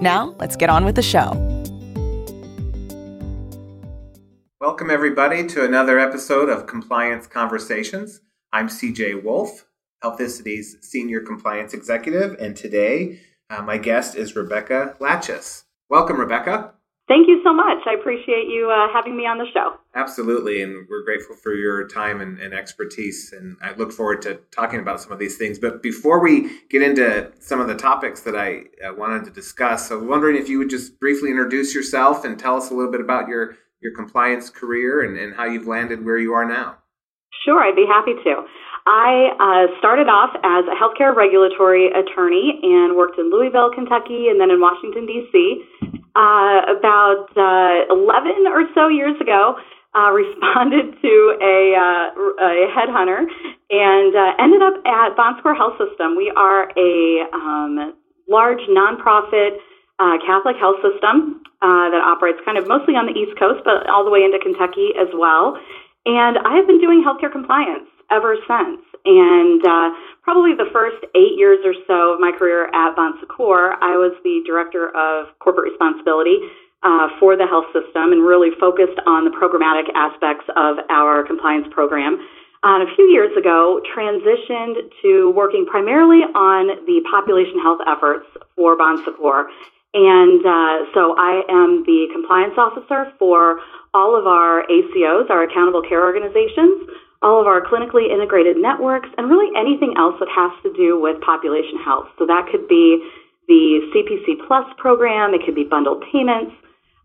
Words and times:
Now, 0.00 0.36
let's 0.38 0.54
get 0.54 0.70
on 0.70 0.84
with 0.84 0.94
the 0.94 1.02
show. 1.02 1.32
Welcome, 4.60 4.90
everybody, 4.90 5.44
to 5.48 5.64
another 5.64 5.98
episode 5.98 6.48
of 6.48 6.68
Compliance 6.68 7.26
Conversations. 7.26 8.20
I'm 8.52 8.68
CJ 8.68 9.24
Wolf, 9.24 9.66
Healthicity's 10.04 10.76
Senior 10.82 11.20
Compliance 11.20 11.74
Executive, 11.74 12.36
and 12.38 12.56
today 12.56 13.18
uh, 13.50 13.62
my 13.62 13.76
guest 13.76 14.14
is 14.14 14.36
Rebecca 14.36 14.94
Latches. 15.00 15.64
Welcome, 15.90 16.20
Rebecca. 16.20 16.74
Thank 17.08 17.26
you 17.26 17.40
so 17.42 17.54
much. 17.54 17.78
I 17.86 17.94
appreciate 17.94 18.48
you 18.48 18.70
uh, 18.70 18.92
having 18.92 19.16
me 19.16 19.24
on 19.24 19.38
the 19.38 19.46
show. 19.54 19.76
Absolutely, 19.94 20.60
and 20.60 20.86
we're 20.90 21.02
grateful 21.02 21.34
for 21.34 21.54
your 21.54 21.88
time 21.88 22.20
and, 22.20 22.38
and, 22.38 22.52
expertise, 22.52 23.32
and 23.32 23.56
I 23.62 23.72
look 23.72 23.92
forward 23.92 24.20
to 24.22 24.34
talking 24.50 24.78
about 24.78 25.00
some 25.00 25.10
of 25.10 25.18
these 25.18 25.38
things. 25.38 25.58
But 25.58 25.82
before 25.82 26.22
we 26.22 26.50
get 26.68 26.82
into 26.82 27.32
some 27.40 27.60
of 27.60 27.66
the 27.66 27.74
topics 27.74 28.20
that 28.22 28.36
I 28.36 28.64
uh, 28.86 28.92
wanted 28.94 29.24
to 29.24 29.30
discuss, 29.30 29.90
I 29.90 29.94
was 29.94 30.04
wondering 30.04 30.36
if 30.36 30.50
you 30.50 30.58
would 30.58 30.68
just 30.68 31.00
briefly 31.00 31.30
introduce 31.30 31.74
yourself 31.74 32.26
and 32.26 32.38
tell 32.38 32.56
us 32.56 32.70
a 32.70 32.74
little 32.74 32.92
bit 32.92 33.00
about 33.00 33.26
your, 33.26 33.56
your 33.80 33.94
compliance 33.94 34.50
career 34.50 35.00
and, 35.00 35.16
and 35.16 35.34
how 35.34 35.46
you've 35.46 35.66
landed 35.66 36.04
where 36.04 36.18
you 36.18 36.34
are 36.34 36.46
now. 36.46 36.76
Sure, 37.46 37.62
I'd 37.62 37.74
be 37.74 37.86
happy 37.88 38.12
to. 38.22 38.44
I 38.86 39.32
uh, 39.40 39.78
started 39.78 40.08
off 40.08 40.36
as 40.44 40.64
a 40.68 40.76
healthcare 40.76 41.16
regulatory 41.16 41.88
attorney 41.88 42.60
and 42.62 42.96
worked 42.96 43.18
in 43.18 43.30
Louisville, 43.30 43.70
Kentucky, 43.74 44.28
and 44.28 44.40
then 44.40 44.50
in 44.50 44.60
Washington, 44.60 45.06
D.C. 45.06 45.87
Uh, 46.16 46.64
about 46.72 47.28
uh, 47.36 47.92
11 47.92 48.48
or 48.48 48.64
so 48.74 48.88
years 48.88 49.14
ago, 49.20 49.54
uh, 49.94 50.10
responded 50.14 50.96
to 51.00 51.14
a, 51.40 51.76
uh, 51.76 52.06
a 52.42 52.52
headhunter 52.72 53.24
and 53.70 54.12
uh, 54.16 54.32
ended 54.40 54.62
up 54.62 54.74
at 54.86 55.16
Bon 55.16 55.36
Secours 55.36 55.58
Health 55.58 55.76
System. 55.78 56.16
We 56.16 56.32
are 56.34 56.70
a 56.76 57.28
um, 57.32 57.94
large 58.28 58.60
nonprofit 58.68 59.60
uh, 59.98 60.16
Catholic 60.24 60.56
health 60.58 60.80
system 60.82 61.42
that 61.60 62.02
operates 62.04 62.38
kind 62.44 62.56
of 62.56 62.68
mostly 62.68 62.94
on 62.94 63.06
the 63.06 63.14
East 63.18 63.38
Coast, 63.38 63.60
but 63.64 63.88
all 63.90 64.04
the 64.04 64.10
way 64.10 64.22
into 64.22 64.38
Kentucky 64.38 64.94
as 64.94 65.08
well. 65.12 65.58
And 66.06 66.38
I 66.38 66.56
have 66.56 66.66
been 66.66 66.80
doing 66.80 67.04
healthcare 67.04 67.30
compliance 67.30 67.90
ever 68.10 68.36
since. 68.46 68.80
And 69.04 69.62
probably 70.28 70.52
the 70.52 70.68
first 70.76 71.00
eight 71.16 71.40
years 71.40 71.56
or 71.64 71.72
so 71.88 72.12
of 72.12 72.20
my 72.20 72.28
career 72.36 72.68
at 72.68 72.92
Bon 72.92 73.16
Secours, 73.16 73.72
I 73.80 73.96
was 73.96 74.12
the 74.20 74.44
director 74.44 74.92
of 74.92 75.32
corporate 75.40 75.72
responsibility 75.72 76.36
uh, 76.84 77.08
for 77.16 77.32
the 77.32 77.48
health 77.48 77.64
system 77.72 78.12
and 78.12 78.20
really 78.20 78.52
focused 78.60 79.00
on 79.08 79.24
the 79.24 79.32
programmatic 79.32 79.88
aspects 79.96 80.44
of 80.52 80.84
our 80.92 81.24
compliance 81.24 81.64
program. 81.72 82.20
Uh, 82.60 82.84
a 82.84 82.88
few 82.92 83.08
years 83.08 83.32
ago, 83.40 83.80
transitioned 83.88 84.92
to 85.00 85.32
working 85.32 85.64
primarily 85.64 86.20
on 86.36 86.76
the 86.84 87.00
population 87.08 87.56
health 87.64 87.80
efforts 87.88 88.28
for 88.52 88.76
Bon 88.76 89.00
Secours. 89.08 89.48
And 89.96 90.44
uh, 90.44 90.92
so 90.92 91.16
I 91.16 91.40
am 91.48 91.88
the 91.88 92.12
compliance 92.12 92.60
officer 92.60 93.16
for 93.16 93.64
all 93.96 94.12
of 94.12 94.28
our 94.28 94.60
ACOs, 94.68 95.32
our 95.32 95.48
accountable 95.48 95.80
care 95.80 96.04
organizations, 96.04 96.84
all 97.22 97.40
of 97.40 97.46
our 97.46 97.60
clinically 97.60 98.10
integrated 98.12 98.56
networks, 98.56 99.08
and 99.18 99.28
really 99.28 99.50
anything 99.58 99.94
else 99.98 100.14
that 100.20 100.28
has 100.30 100.52
to 100.62 100.72
do 100.74 101.00
with 101.00 101.20
population 101.20 101.78
health. 101.84 102.06
So 102.18 102.26
that 102.26 102.46
could 102.50 102.68
be 102.68 103.02
the 103.48 103.80
CPC 103.90 104.46
Plus 104.46 104.66
program, 104.76 105.34
it 105.34 105.40
could 105.44 105.54
be 105.54 105.64
bundled 105.64 106.04
payments, 106.12 106.52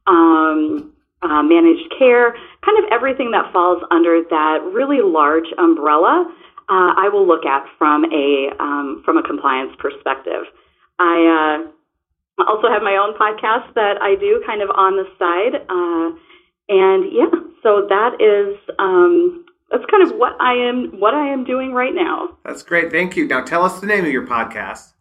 um, 0.05 0.93
uh, 1.23 1.41
managed 1.41 1.88
care, 1.97 2.35
kind 2.63 2.77
of 2.83 2.91
everything 2.91 3.31
that 3.31 3.51
falls 3.53 3.81
under 3.91 4.21
that 4.29 4.59
really 4.73 4.99
large 5.01 5.47
umbrella. 5.57 6.27
Uh, 6.69 6.91
I 6.99 7.09
will 7.11 7.27
look 7.27 7.45
at 7.45 7.65
from 7.77 8.05
a 8.11 8.51
um, 8.59 9.01
from 9.05 9.17
a 9.17 9.23
compliance 9.23 9.71
perspective. 9.79 10.43
I 10.99 11.63
uh, 12.39 12.43
also 12.43 12.67
have 12.67 12.83
my 12.83 12.99
own 12.99 13.15
podcast 13.15 13.73
that 13.75 14.01
I 14.01 14.15
do 14.19 14.43
kind 14.45 14.61
of 14.61 14.69
on 14.69 14.95
the 14.95 15.07
side, 15.19 15.55
uh, 15.63 16.07
and 16.69 17.11
yeah, 17.11 17.31
so 17.63 17.88
that 17.88 18.19
is 18.19 18.59
um, 18.79 19.42
that's 19.73 19.85
kind 19.89 20.03
of 20.03 20.16
what 20.17 20.39
I 20.39 20.53
am 20.53 21.00
what 21.00 21.16
I 21.16 21.28
am 21.28 21.44
doing 21.44 21.73
right 21.73 21.94
now. 21.94 22.38
That's 22.45 22.61
great. 22.61 22.91
Thank 22.91 23.17
you. 23.17 23.28
Now 23.28 23.44
tell 23.44 23.63
us 23.66 23.79
the 23.79 23.88
name 23.88 24.06
of 24.06 24.11
your 24.11 24.28
podcast. 24.28 24.94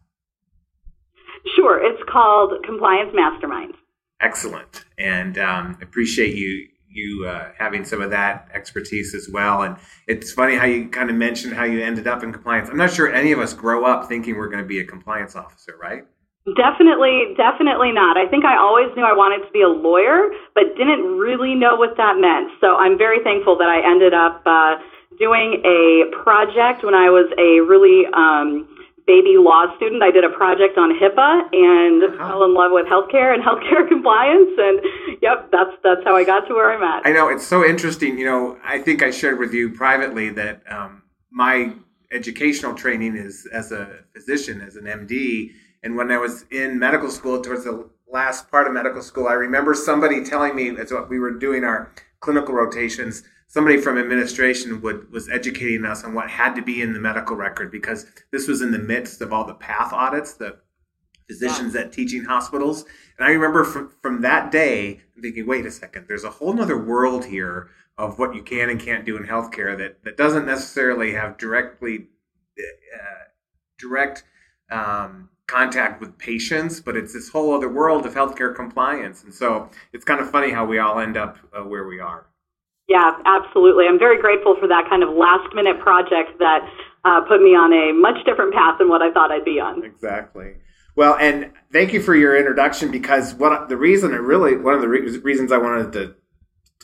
Sure, 1.54 1.78
it's 1.84 2.02
called 2.10 2.54
Compliance 2.64 3.10
Mastermind. 3.14 3.74
Excellent, 4.20 4.84
and 4.98 5.36
um, 5.38 5.76
appreciate 5.82 6.34
you 6.34 6.68
you 6.88 7.26
uh, 7.26 7.50
having 7.58 7.84
some 7.84 8.00
of 8.00 8.10
that 8.10 8.48
expertise 8.54 9.14
as 9.14 9.28
well. 9.28 9.62
And 9.62 9.76
it's 10.06 10.32
funny 10.32 10.56
how 10.56 10.66
you 10.66 10.88
kind 10.88 11.10
of 11.10 11.16
mentioned 11.16 11.54
how 11.54 11.64
you 11.64 11.82
ended 11.82 12.06
up 12.06 12.22
in 12.22 12.32
compliance. 12.32 12.68
I'm 12.70 12.76
not 12.76 12.92
sure 12.92 13.12
any 13.12 13.32
of 13.32 13.40
us 13.40 13.52
grow 13.52 13.84
up 13.84 14.08
thinking 14.08 14.36
we're 14.36 14.48
going 14.48 14.62
to 14.62 14.68
be 14.68 14.80
a 14.80 14.84
compliance 14.84 15.36
officer, 15.36 15.76
right? 15.80 16.04
Definitely, 16.42 17.38
definitely 17.38 17.92
not. 17.94 18.18
I 18.18 18.26
think 18.26 18.44
I 18.44 18.58
always 18.58 18.90
knew 18.96 19.06
I 19.06 19.14
wanted 19.14 19.46
to 19.46 19.52
be 19.54 19.62
a 19.62 19.70
lawyer, 19.70 20.26
but 20.58 20.74
didn't 20.74 21.06
really 21.14 21.54
know 21.54 21.76
what 21.76 21.96
that 21.96 22.18
meant. 22.18 22.50
So 22.58 22.74
I'm 22.74 22.98
very 22.98 23.22
thankful 23.22 23.54
that 23.58 23.70
I 23.70 23.78
ended 23.78 24.10
up 24.10 24.42
uh, 24.42 24.82
doing 25.22 25.62
a 25.62 26.10
project 26.10 26.82
when 26.82 26.98
I 26.98 27.14
was 27.14 27.30
a 27.38 27.62
really 27.62 28.10
um, 28.10 28.66
baby 29.06 29.38
law 29.38 29.70
student. 29.76 30.02
I 30.02 30.10
did 30.10 30.24
a 30.26 30.34
project 30.34 30.78
on 30.78 30.90
HIPAA 30.98 31.46
and 31.54 32.10
uh-huh. 32.10 32.28
fell 32.28 32.42
in 32.42 32.54
love 32.54 32.74
with 32.74 32.90
healthcare 32.90 33.30
and 33.30 33.38
healthcare 33.46 33.86
compliance. 33.86 34.50
And 34.58 34.82
yep, 35.22 35.46
that's 35.54 35.78
that's 35.86 36.02
how 36.02 36.16
I 36.16 36.24
got 36.24 36.48
to 36.48 36.54
where 36.54 36.74
I'm 36.74 36.82
at. 36.82 37.06
I 37.06 37.12
know 37.12 37.28
it's 37.28 37.46
so 37.46 37.64
interesting. 37.64 38.18
You 38.18 38.26
know, 38.26 38.58
I 38.64 38.82
think 38.82 39.02
I 39.02 39.10
shared 39.10 39.38
with 39.38 39.54
you 39.54 39.70
privately 39.70 40.30
that 40.30 40.62
um, 40.66 41.02
my 41.30 41.72
educational 42.10 42.74
training 42.74 43.16
is 43.16 43.46
as 43.52 43.72
a 43.72 44.02
physician, 44.12 44.60
as 44.60 44.74
an 44.76 44.84
MD 44.84 45.52
and 45.82 45.96
when 45.96 46.10
I 46.10 46.18
was 46.18 46.44
in 46.50 46.78
medical 46.78 47.10
school, 47.10 47.40
towards 47.40 47.64
the 47.64 47.88
last 48.10 48.50
part 48.50 48.66
of 48.66 48.72
medical 48.72 49.02
school, 49.02 49.26
I 49.26 49.34
remember 49.34 49.74
somebody 49.74 50.24
telling 50.24 50.54
me 50.54 50.76
as 50.78 50.92
we 51.08 51.18
were 51.18 51.32
doing 51.32 51.64
our 51.64 51.92
clinical 52.20 52.54
rotations, 52.54 53.22
somebody 53.48 53.78
from 53.78 53.98
administration 53.98 54.80
would 54.80 55.10
was 55.10 55.28
educating 55.28 55.84
us 55.84 56.04
on 56.04 56.14
what 56.14 56.30
had 56.30 56.54
to 56.54 56.62
be 56.62 56.82
in 56.82 56.92
the 56.92 57.00
medical 57.00 57.36
record 57.36 57.70
because 57.70 58.06
this 58.30 58.46
was 58.46 58.62
in 58.62 58.70
the 58.70 58.78
midst 58.78 59.20
of 59.20 59.32
all 59.32 59.44
the 59.44 59.54
path 59.54 59.92
audits, 59.92 60.34
the 60.34 60.58
physicians 61.26 61.74
at 61.74 61.92
teaching 61.92 62.24
hospitals. 62.24 62.84
And 63.18 63.26
I 63.26 63.32
remember 63.32 63.64
from, 63.64 63.92
from 64.02 64.20
that 64.22 64.50
day 64.50 65.00
thinking, 65.20 65.46
wait 65.46 65.66
a 65.66 65.70
second, 65.70 66.06
there's 66.08 66.24
a 66.24 66.30
whole 66.30 66.60
other 66.60 66.78
world 66.78 67.24
here 67.24 67.70
of 67.98 68.18
what 68.18 68.34
you 68.34 68.42
can 68.42 68.70
and 68.70 68.80
can't 68.80 69.04
do 69.04 69.16
in 69.16 69.24
healthcare 69.24 69.76
that, 69.78 70.02
that 70.04 70.16
doesn't 70.16 70.46
necessarily 70.46 71.12
have 71.12 71.38
directly 71.38 72.08
uh, 72.58 73.24
direct 73.78 74.24
um, 74.70 75.28
contact 75.52 76.00
with 76.00 76.16
patients, 76.18 76.80
but 76.80 76.96
it's 76.96 77.12
this 77.12 77.28
whole 77.28 77.54
other 77.54 77.68
world 77.68 78.06
of 78.06 78.14
healthcare 78.14 78.54
compliance. 78.54 79.22
And 79.22 79.34
so 79.34 79.68
it's 79.92 80.04
kind 80.04 80.20
of 80.20 80.30
funny 80.30 80.50
how 80.50 80.64
we 80.64 80.78
all 80.78 80.98
end 80.98 81.16
up 81.16 81.36
uh, 81.52 81.62
where 81.62 81.86
we 81.86 82.00
are. 82.00 82.26
Yeah, 82.88 83.12
absolutely. 83.26 83.86
I'm 83.88 83.98
very 83.98 84.20
grateful 84.20 84.56
for 84.58 84.66
that 84.68 84.86
kind 84.88 85.02
of 85.02 85.10
last 85.10 85.54
minute 85.54 85.78
project 85.80 86.38
that 86.38 86.60
uh, 87.04 87.20
put 87.28 87.40
me 87.42 87.50
on 87.50 87.72
a 87.72 87.92
much 87.92 88.24
different 88.26 88.54
path 88.54 88.78
than 88.78 88.88
what 88.88 89.02
I 89.02 89.12
thought 89.12 89.30
I'd 89.30 89.44
be 89.44 89.60
on. 89.60 89.84
Exactly. 89.84 90.54
Well, 90.94 91.16
and 91.18 91.52
thank 91.72 91.92
you 91.92 92.02
for 92.02 92.14
your 92.14 92.36
introduction 92.36 92.90
because 92.90 93.34
what 93.34 93.68
the 93.68 93.76
reason 93.76 94.12
I 94.12 94.16
really 94.16 94.56
one 94.56 94.74
of 94.74 94.82
the 94.82 94.88
re- 94.88 95.18
reasons 95.18 95.52
I 95.52 95.58
wanted 95.58 95.92
to 95.94 96.14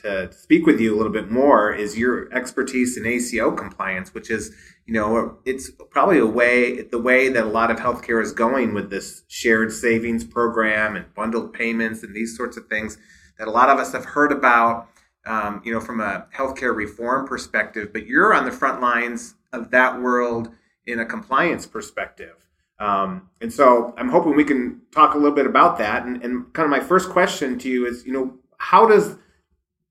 to 0.03 0.33
speak 0.33 0.67
with 0.67 0.81
you 0.81 0.95
a 0.95 0.97
little 0.97 1.12
bit 1.12 1.31
more 1.31 1.73
is 1.73 1.97
your 1.97 2.33
expertise 2.33 2.97
in 2.97 3.06
ACO 3.06 3.53
compliance, 3.53 4.15
which 4.15 4.31
is, 4.31 4.55
you 4.87 4.95
know, 4.95 5.39
it's 5.45 5.71
probably 5.91 6.19
a 6.19 6.27
way, 6.27 6.83
the 6.83 6.99
way 6.99 7.29
that 7.29 7.45
a 7.45 7.49
lot 7.49 7.71
of 7.71 7.79
healthcare 7.79 8.23
is 8.23 8.33
going 8.33 8.75
with 8.75 8.91
this 8.91 9.23
shared 9.29 9.73
savings 9.73 10.25
program 10.25 10.97
and 10.97 11.12
bundled 11.15 11.53
payments 11.53 12.03
and 12.03 12.15
these 12.15 12.37
sorts 12.37 12.56
of 12.56 12.67
things 12.67 12.99
that 13.39 13.49
a 13.49 13.50
lot 13.50 13.69
of 13.69 13.79
us 13.79 13.93
have 13.93 14.05
heard 14.05 14.33
about, 14.33 14.89
um, 15.27 15.61
you 15.65 15.73
know, 15.73 15.81
from 15.81 16.00
a 16.00 16.27
healthcare 16.35 16.75
reform 16.75 17.27
perspective. 17.27 17.93
But 17.93 18.06
you're 18.06 18.35
on 18.35 18.45
the 18.45 18.53
front 18.53 18.81
lines 18.81 19.35
of 19.53 19.71
that 19.71 20.00
world 20.00 20.50
in 20.87 21.00
a 21.00 21.06
compliance 21.06 21.67
perspective. 21.67 22.35
Um, 22.81 23.29
and 23.41 23.53
so 23.53 23.93
I'm 23.97 24.09
hoping 24.09 24.37
we 24.37 24.45
can 24.45 24.81
talk 24.93 25.15
a 25.15 25.19
little 25.19 25.35
bit 25.35 25.47
about 25.47 25.79
that. 25.79 26.05
And, 26.05 26.23
and 26.23 26.53
kind 26.53 26.65
of 26.65 26.71
my 26.71 26.81
first 26.81 27.11
question 27.11 27.59
to 27.59 27.69
you 27.69 27.87
is, 27.87 28.06
you 28.06 28.12
know, 28.12 28.35
how 28.59 28.87
does 28.87 29.17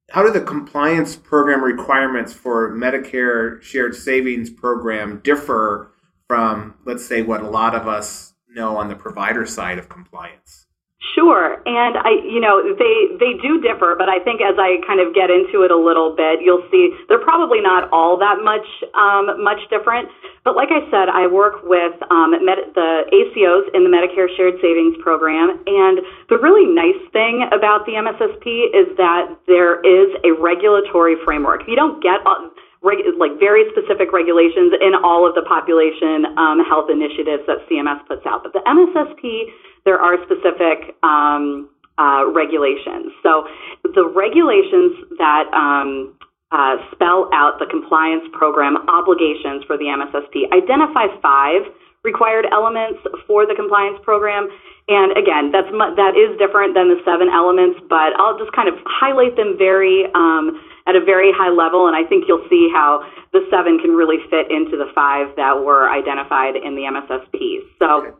how 0.09 0.24
do 0.24 0.31
the 0.31 0.42
compliance 0.42 1.15
program 1.15 1.63
requirements 1.63 2.33
for 2.33 2.71
Medicare 2.71 3.62
shared 3.62 3.95
savings 3.95 4.50
program 4.50 5.19
differ 5.24 5.92
from, 6.27 6.75
let's 6.86 7.06
say, 7.06 7.21
what 7.21 7.42
a 7.42 7.50
lot 7.50 7.75
of 7.75 7.88
us 7.88 8.33
know 8.50 8.77
on 8.77 8.88
the 8.88 8.95
provider 8.95 9.45
side 9.45 9.77
of 9.77 9.89
compliance? 9.89 10.67
Sure, 11.13 11.62
and 11.65 11.98
I, 11.98 12.19
you 12.25 12.42
know, 12.42 12.62
they 12.75 13.15
they 13.15 13.38
do 13.39 13.62
differ, 13.62 13.95
but 13.98 14.09
I 14.09 14.19
think 14.19 14.42
as 14.42 14.57
I 14.57 14.81
kind 14.86 15.00
of 15.00 15.13
get 15.13 15.30
into 15.30 15.62
it 15.62 15.71
a 15.71 15.77
little 15.77 16.13
bit, 16.15 16.42
you'll 16.42 16.65
see 16.69 16.94
they're 17.07 17.21
probably 17.21 17.62
not 17.62 17.89
all 17.94 18.18
that 18.18 18.44
much 18.44 18.65
um, 18.94 19.42
much 19.42 19.62
different. 19.69 20.09
But 20.44 20.56
like 20.56 20.69
I 20.69 20.83
said, 20.89 21.09
I 21.09 21.27
work 21.27 21.63
with 21.63 21.95
um, 22.12 22.31
med- 22.44 22.74
the 22.74 23.07
ACOs 23.13 23.71
in 23.74 23.86
the 23.86 23.92
Medicare 23.94 24.27
Shared 24.36 24.59
Savings 24.62 24.98
Program, 25.01 25.57
and 25.65 26.01
the 26.30 26.38
really 26.38 26.65
nice 26.65 27.00
thing 27.13 27.45
about 27.56 27.86
the 27.86 27.94
MSSP 27.98 28.74
is 28.74 28.89
that 28.98 29.38
there 29.48 29.80
is 29.86 30.12
a 30.25 30.33
regulatory 30.38 31.15
framework. 31.24 31.68
You 31.68 31.75
don't 31.75 32.01
get 32.04 32.19
uh, 32.25 32.51
reg- 32.83 33.06
like 33.18 33.39
very 33.39 33.65
specific 33.71 34.13
regulations 34.13 34.74
in 34.81 34.94
all 35.04 35.27
of 35.27 35.36
the 35.36 35.44
population 35.44 36.25
um, 36.38 36.63
health 36.65 36.89
initiatives 36.89 37.44
that 37.48 37.63
CMS 37.69 38.06
puts 38.07 38.25
out, 38.25 38.44
but 38.44 38.54
the 38.54 38.63
MSSP 38.65 39.50
there 39.88 39.95
are 40.04 40.19
specific 40.28 41.00
um, 41.00 41.72
uh, 41.95 42.28
regulations. 42.36 43.16
So 43.24 43.48
the 43.88 44.04
regulations 44.04 45.00
that 45.16 45.48
um, 45.56 46.19
uh, 46.51 46.75
spell 46.92 47.31
out 47.31 47.56
the 47.63 47.68
compliance 47.72 48.28
program 48.36 48.75
obligations 48.92 49.63
for 49.63 49.80
the 49.80 49.88
MSSP 49.88 50.51
identify 50.51 51.07
five 51.24 51.63
required 52.04 52.45
elements 52.51 53.00
for 53.25 53.48
the 53.48 53.56
compliance 53.56 54.00
program. 54.04 54.51
And 54.88 55.16
again, 55.16 55.51
that's 55.51 55.68
that 55.72 56.16
is 56.16 56.36
different 56.40 56.75
than 56.75 56.88
the 56.88 57.00
seven 57.04 57.28
elements, 57.28 57.80
but 57.88 58.16
I'll 58.16 58.40
just 58.40 58.51
kind 58.51 58.68
of 58.68 58.75
highlight 58.88 59.36
them 59.36 59.56
very 59.60 60.07
um, 60.16 60.60
at 60.88 60.95
a 60.95 61.04
very 61.04 61.36
high 61.36 61.51
level, 61.51 61.88
and 61.88 61.95
I 61.95 62.07
think 62.07 62.28
you'll 62.28 62.48
see 62.48 62.72
how 62.72 63.04
the 63.36 63.44
seven 63.51 63.80
can 63.80 63.92
really 63.92 64.24
fit 64.31 64.48
into 64.48 64.80
the 64.80 64.88
five 64.95 65.36
that 65.36 65.60
were 65.60 65.92
identified 65.92 66.56
in 66.56 66.80
the 66.80 66.88
MSSP. 66.88 67.68
So 67.80 68.16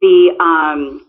the 0.00 0.30
um, 0.38 1.02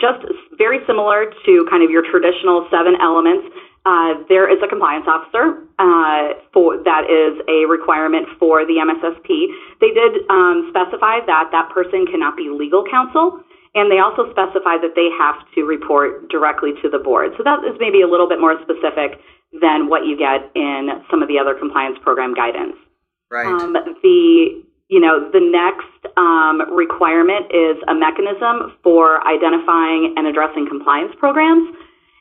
just 0.00 0.24
very 0.56 0.80
similar 0.86 1.32
to 1.44 1.66
kind 1.68 1.84
of 1.84 1.90
your 1.90 2.04
traditional 2.10 2.66
seven 2.70 2.96
elements. 3.00 3.48
Uh, 3.84 4.20
there 4.28 4.44
is 4.44 4.60
a 4.60 4.68
compliance 4.68 5.08
officer 5.08 5.64
uh, 5.80 6.36
for 6.52 6.76
that 6.84 7.08
is 7.08 7.40
a 7.48 7.64
requirement 7.64 8.28
for 8.38 8.64
the 8.68 8.76
MSSP. 8.76 9.48
They 9.80 9.92
did 9.96 10.28
um, 10.28 10.68
specify 10.68 11.24
that 11.24 11.48
that 11.52 11.72
person 11.72 12.04
cannot 12.04 12.36
be 12.36 12.52
legal 12.52 12.84
counsel, 12.84 13.40
and 13.74 13.90
they 13.90 13.96
also 13.96 14.28
specify 14.32 14.76
that 14.84 14.92
they 14.96 15.08
have 15.16 15.40
to 15.56 15.64
report 15.64 16.28
directly 16.28 16.76
to 16.82 16.90
the 16.92 16.98
board. 16.98 17.32
So 17.38 17.44
that 17.44 17.64
is 17.64 17.76
maybe 17.80 18.02
a 18.02 18.08
little 18.08 18.28
bit 18.28 18.40
more 18.40 18.60
specific 18.60 19.16
than 19.60 19.88
what 19.88 20.04
you 20.04 20.16
get 20.16 20.52
in 20.54 21.00
some 21.10 21.22
of 21.22 21.28
the 21.28 21.40
other 21.40 21.56
compliance 21.56 21.96
program 22.04 22.34
guidance. 22.34 22.76
Right. 23.32 23.46
Um, 23.46 23.72
the 23.72 24.64
you 24.90 24.98
know, 24.98 25.30
the 25.30 25.40
next 25.40 25.99
um, 26.20 26.60
requirement 26.76 27.48
is 27.48 27.80
a 27.88 27.94
mechanism 27.96 28.76
for 28.84 29.24
identifying 29.24 30.12
and 30.20 30.28
addressing 30.28 30.68
compliance 30.68 31.16
programs. 31.16 31.72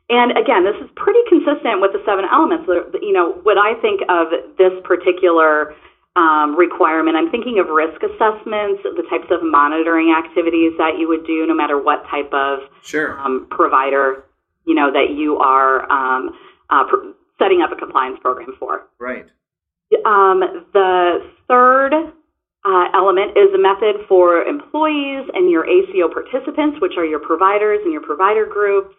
And 0.08 0.32
again, 0.40 0.64
this 0.64 0.80
is 0.82 0.90
pretty 0.96 1.20
consistent 1.28 1.84
with 1.84 1.92
the 1.92 2.02
seven 2.08 2.24
elements. 2.32 2.66
You 3.04 3.14
know, 3.14 3.38
when 3.44 3.60
I 3.60 3.76
think 3.84 4.02
of 4.08 4.32
this 4.58 4.72
particular 4.88 5.76
um, 6.16 6.56
requirement, 6.56 7.20
I'm 7.20 7.30
thinking 7.30 7.60
of 7.60 7.68
risk 7.68 8.02
assessments, 8.02 8.82
the 8.88 9.06
types 9.12 9.28
of 9.30 9.44
monitoring 9.44 10.16
activities 10.16 10.74
that 10.80 10.98
you 10.98 11.08
would 11.12 11.28
do, 11.28 11.46
no 11.46 11.54
matter 11.54 11.78
what 11.78 12.08
type 12.10 12.32
of 12.34 12.72
sure. 12.82 13.20
um, 13.20 13.48
provider, 13.52 14.24
you 14.66 14.74
know, 14.74 14.92
that 14.92 15.14
you 15.14 15.38
are 15.38 15.86
um, 15.92 16.32
uh, 16.72 16.88
pr- 16.88 17.14
setting 17.38 17.62
up 17.62 17.72
a 17.72 17.76
compliance 17.76 18.18
program 18.22 18.56
for. 18.58 18.88
Right. 18.98 19.28
Um, 20.06 20.66
the 20.74 21.20
third 21.48 21.94
uh, 22.68 22.92
element 22.94 23.40
is 23.40 23.54
a 23.56 23.62
method 23.62 24.04
for 24.08 24.44
employees 24.44 25.24
and 25.32 25.50
your 25.50 25.64
ACO 25.64 26.12
participants, 26.12 26.78
which 26.82 27.00
are 27.00 27.06
your 27.06 27.20
providers 27.20 27.80
and 27.84 27.94
your 27.94 28.04
provider 28.04 28.46
groups. 28.46 28.96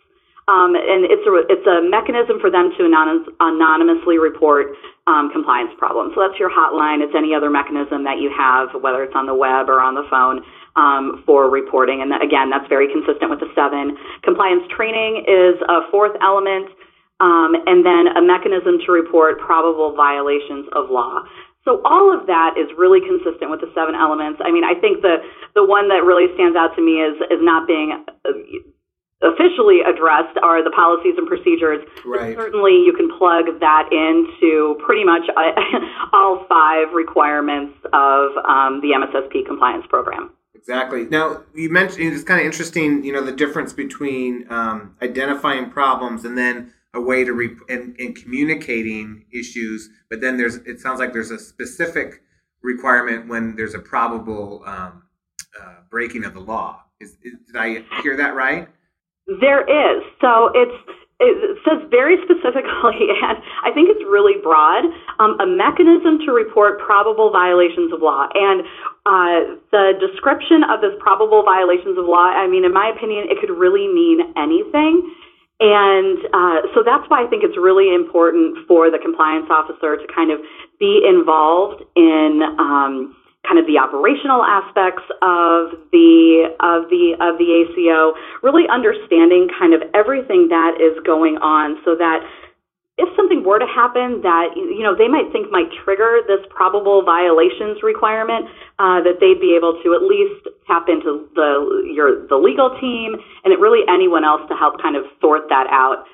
Um, 0.48 0.74
and 0.74 1.06
it's 1.06 1.22
a, 1.28 1.32
it's 1.46 1.66
a 1.68 1.84
mechanism 1.86 2.40
for 2.40 2.50
them 2.50 2.72
to 2.74 2.80
anonymous, 2.82 3.28
anonymously 3.38 4.18
report 4.18 4.74
um, 5.06 5.30
compliance 5.30 5.70
problems. 5.78 6.16
So 6.16 6.26
that's 6.26 6.40
your 6.40 6.50
hotline. 6.50 7.04
It's 7.04 7.14
any 7.14 7.36
other 7.36 7.52
mechanism 7.52 8.02
that 8.08 8.18
you 8.18 8.32
have, 8.34 8.74
whether 8.80 9.04
it's 9.04 9.14
on 9.14 9.30
the 9.30 9.36
web 9.36 9.68
or 9.68 9.78
on 9.78 9.94
the 9.94 10.08
phone, 10.10 10.42
um, 10.74 11.22
for 11.22 11.46
reporting. 11.52 12.02
And 12.02 12.10
again, 12.18 12.50
that's 12.50 12.66
very 12.66 12.90
consistent 12.90 13.30
with 13.30 13.38
the 13.38 13.52
seven. 13.54 13.94
Compliance 14.24 14.64
training 14.74 15.28
is 15.28 15.60
a 15.68 15.86
fourth 15.92 16.16
element. 16.18 16.72
Um, 17.20 17.52
and 17.68 17.84
then 17.84 18.16
a 18.16 18.22
mechanism 18.24 18.80
to 18.86 18.92
report 18.92 19.38
probable 19.44 19.92
violations 19.94 20.64
of 20.72 20.88
law. 20.88 21.20
So 21.64 21.82
all 21.84 22.08
of 22.08 22.26
that 22.26 22.56
is 22.56 22.72
really 22.76 23.00
consistent 23.04 23.50
with 23.50 23.60
the 23.60 23.68
seven 23.76 23.94
elements. 23.94 24.40
I 24.40 24.50
mean, 24.50 24.64
I 24.64 24.72
think 24.80 25.02
the 25.02 25.20
the 25.54 25.64
one 25.64 25.88
that 25.88 26.04
really 26.08 26.32
stands 26.34 26.56
out 26.56 26.74
to 26.76 26.82
me 26.82 27.04
is 27.04 27.20
is 27.28 27.40
not 27.44 27.66
being 27.66 27.92
uh, 28.00 28.32
officially 29.20 29.84
addressed 29.84 30.40
are 30.42 30.64
the 30.64 30.72
policies 30.72 31.20
and 31.20 31.28
procedures. 31.28 31.84
Right. 32.04 32.36
Certainly, 32.36 32.80
you 32.88 32.96
can 32.96 33.12
plug 33.12 33.60
that 33.60 33.92
into 33.92 34.80
pretty 34.84 35.04
much 35.04 35.28
uh, 35.36 35.52
all 36.16 36.46
five 36.48 36.92
requirements 36.94 37.76
of 37.92 38.40
um, 38.48 38.80
the 38.80 38.96
MSSP 38.96 39.44
compliance 39.44 39.84
program. 39.88 40.32
Exactly. 40.54 41.04
Now 41.04 41.44
you 41.54 41.70
mentioned 41.70 42.12
it's 42.12 42.24
kind 42.24 42.40
of 42.40 42.46
interesting. 42.46 43.04
You 43.04 43.12
know 43.12 43.24
the 43.24 43.32
difference 43.32 43.72
between 43.72 44.46
um, 44.50 44.96
identifying 45.02 45.70
problems 45.70 46.24
and 46.24 46.36
then 46.36 46.72
a 46.94 47.00
way 47.00 47.24
to 47.24 47.32
re- 47.32 47.56
and, 47.68 48.16
communicating 48.16 49.24
issues, 49.32 49.88
but 50.08 50.20
then 50.20 50.36
there's 50.36 50.56
it 50.56 50.80
sounds 50.80 50.98
like 50.98 51.12
there's 51.12 51.30
a 51.30 51.38
specific 51.38 52.22
requirement 52.62 53.28
when 53.28 53.54
there's 53.56 53.74
a 53.74 53.78
probable 53.78 54.62
um, 54.66 55.04
uh, 55.60 55.76
breaking 55.90 56.24
of 56.24 56.34
the 56.34 56.40
law. 56.40 56.82
Is, 57.00 57.16
is, 57.22 57.34
did 57.46 57.56
I 57.56 57.84
hear 58.02 58.16
that 58.16 58.34
right? 58.34 58.68
There 59.40 59.62
is. 59.62 60.02
So 60.20 60.50
it's 60.54 60.90
it 61.20 61.60
says 61.68 61.84
very 61.92 62.16
specifically, 62.24 63.12
and 63.22 63.36
I 63.62 63.70
think 63.76 63.92
it's 63.92 64.02
really 64.08 64.40
broad, 64.40 64.88
um, 65.20 65.36
a 65.38 65.46
mechanism 65.46 66.24
to 66.24 66.32
report 66.32 66.80
probable 66.80 67.30
violations 67.30 67.92
of 67.92 68.00
law. 68.00 68.24
And 68.32 68.64
uh, 69.04 69.60
the 69.68 70.00
description 70.00 70.64
of 70.64 70.80
this 70.80 70.96
probable 70.98 71.44
violations 71.44 72.00
of 72.00 72.08
law, 72.08 72.24
I 72.24 72.48
mean, 72.48 72.64
in 72.64 72.72
my 72.72 72.88
opinion, 72.88 73.28
it 73.28 73.36
could 73.36 73.52
really 73.52 73.84
mean 73.84 74.32
anything. 74.32 75.04
And 75.60 76.18
uh, 76.32 76.72
so 76.74 76.82
that's 76.82 77.04
why 77.08 77.22
I 77.22 77.28
think 77.28 77.44
it's 77.44 77.56
really 77.56 77.92
important 77.94 78.64
for 78.66 78.90
the 78.90 78.98
compliance 78.98 79.46
officer 79.50 79.96
to 79.96 80.06
kind 80.08 80.32
of 80.32 80.40
be 80.80 81.04
involved 81.04 81.84
in 81.94 82.40
um, 82.58 83.14
kind 83.46 83.58
of 83.58 83.66
the 83.66 83.76
operational 83.76 84.42
aspects 84.44 85.04
of 85.20 85.76
the 85.92 86.48
of 86.60 86.88
the 86.88 87.12
of 87.20 87.36
the 87.36 87.60
ACO, 87.60 88.16
really 88.42 88.64
understanding 88.72 89.48
kind 89.52 89.74
of 89.74 89.82
everything 89.92 90.48
that 90.48 90.80
is 90.80 90.96
going 91.04 91.36
on, 91.44 91.76
so 91.84 91.94
that 91.94 92.24
if 93.00 93.08
something 93.16 93.40
were 93.42 93.58
to 93.58 93.66
happen 93.66 94.20
that 94.20 94.52
you 94.52 94.84
know 94.84 94.92
they 94.92 95.08
might 95.08 95.32
think 95.32 95.48
might 95.48 95.72
trigger 95.82 96.20
this 96.28 96.44
probable 96.52 97.00
violations 97.00 97.80
requirement, 97.82 98.44
uh, 98.76 99.00
that 99.00 99.16
they'd 99.24 99.40
be 99.40 99.56
able 99.56 99.80
to 99.80 99.96
at 99.96 100.04
least 100.04 100.44
tap 100.68 100.84
into 100.92 101.24
the 101.32 101.88
your 101.88 102.28
the 102.28 102.36
legal 102.36 102.76
team 102.76 103.16
and 103.44 103.56
really 103.56 103.80
anyone 103.88 104.24
else 104.24 104.44
to 104.52 104.54
help 104.54 104.76
kind 104.84 105.00
of 105.00 105.08
sort 105.20 105.48
that 105.48 105.64
out. 105.72 106.04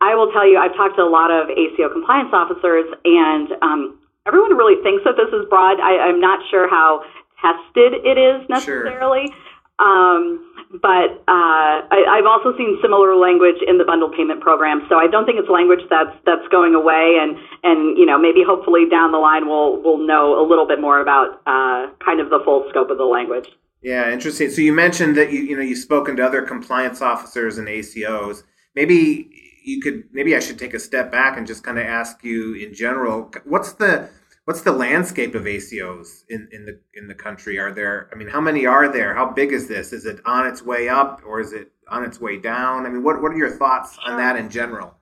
I 0.00 0.14
will 0.14 0.30
tell 0.30 0.46
you, 0.46 0.58
I've 0.58 0.76
talked 0.76 0.96
to 0.96 1.02
a 1.02 1.10
lot 1.10 1.34
of 1.34 1.50
ACO 1.50 1.90
compliance 1.90 2.30
officers, 2.30 2.86
and 3.04 3.50
um, 3.62 3.98
everyone 4.26 4.54
really 4.54 4.78
thinks 4.84 5.02
that 5.02 5.16
this 5.16 5.32
is 5.32 5.48
broad. 5.48 5.80
I, 5.80 6.12
I'm 6.12 6.20
not 6.20 6.38
sure 6.50 6.68
how 6.68 7.02
tested 7.40 8.04
it 8.04 8.18
is 8.20 8.46
necessarily. 8.48 9.32
Sure. 9.32 9.42
Um, 9.80 10.40
but 10.70 11.22
uh, 11.28 11.86
I, 11.86 12.18
have 12.18 12.26
also 12.26 12.56
seen 12.56 12.78
similar 12.82 13.14
language 13.14 13.56
in 13.66 13.78
the 13.78 13.84
bundle 13.84 14.10
payment 14.10 14.40
program. 14.40 14.84
So 14.88 14.96
I 14.96 15.06
don't 15.06 15.24
think 15.24 15.38
it's 15.38 15.48
language 15.48 15.80
that's 15.88 16.14
that's 16.24 16.46
going 16.50 16.74
away. 16.74 17.18
And 17.20 17.38
and 17.62 17.98
you 17.98 18.06
know 18.06 18.18
maybe 18.18 18.42
hopefully 18.46 18.88
down 18.90 19.12
the 19.12 19.18
line 19.18 19.48
we'll 19.48 19.80
we'll 19.82 20.04
know 20.06 20.38
a 20.40 20.44
little 20.46 20.66
bit 20.66 20.80
more 20.80 21.00
about 21.00 21.42
uh, 21.46 21.92
kind 22.04 22.20
of 22.20 22.30
the 22.30 22.40
full 22.44 22.66
scope 22.70 22.90
of 22.90 22.98
the 22.98 23.04
language. 23.04 23.48
Yeah, 23.82 24.10
interesting. 24.10 24.50
So 24.50 24.60
you 24.60 24.72
mentioned 24.72 25.16
that 25.16 25.32
you 25.32 25.40
you 25.40 25.56
know 25.56 25.62
you've 25.62 25.78
spoken 25.78 26.16
to 26.16 26.26
other 26.26 26.42
compliance 26.42 27.00
officers 27.00 27.58
and 27.58 27.68
ACOs. 27.68 28.42
Maybe 28.74 29.30
you 29.64 29.80
could 29.80 30.04
maybe 30.12 30.34
I 30.34 30.40
should 30.40 30.58
take 30.58 30.74
a 30.74 30.78
step 30.78 31.10
back 31.10 31.36
and 31.36 31.46
just 31.46 31.62
kind 31.62 31.78
of 31.78 31.86
ask 31.86 32.22
you 32.24 32.54
in 32.54 32.74
general, 32.74 33.30
what's 33.44 33.72
the 33.74 34.08
what's 34.46 34.62
the 34.62 34.72
landscape 34.72 35.34
of 35.34 35.42
ACOs 35.42 36.22
in, 36.30 36.48
in 36.52 36.64
the 36.64 36.80
in 36.94 37.06
the 37.06 37.14
country? 37.14 37.58
Are 37.58 37.72
there? 37.72 38.08
I 38.12 38.16
mean, 38.16 38.28
how 38.28 38.40
many 38.40 38.64
are 38.64 38.90
there? 38.90 39.14
How 39.14 39.30
big 39.30 39.52
is 39.52 39.68
this? 39.68 39.92
Is 39.92 40.06
it 40.06 40.20
on 40.24 40.46
its 40.46 40.62
way 40.62 40.88
up 40.88 41.20
or 41.26 41.40
is 41.40 41.52
it 41.52 41.70
on 41.90 42.02
its 42.02 42.20
way 42.20 42.38
down? 42.38 42.86
I 42.86 42.88
mean, 42.88 43.02
what 43.02 43.20
what 43.20 43.32
are 43.32 43.36
your 43.36 43.50
thoughts 43.50 43.98
on 44.06 44.16
that 44.16 44.36
in 44.36 44.48
general? 44.48 44.94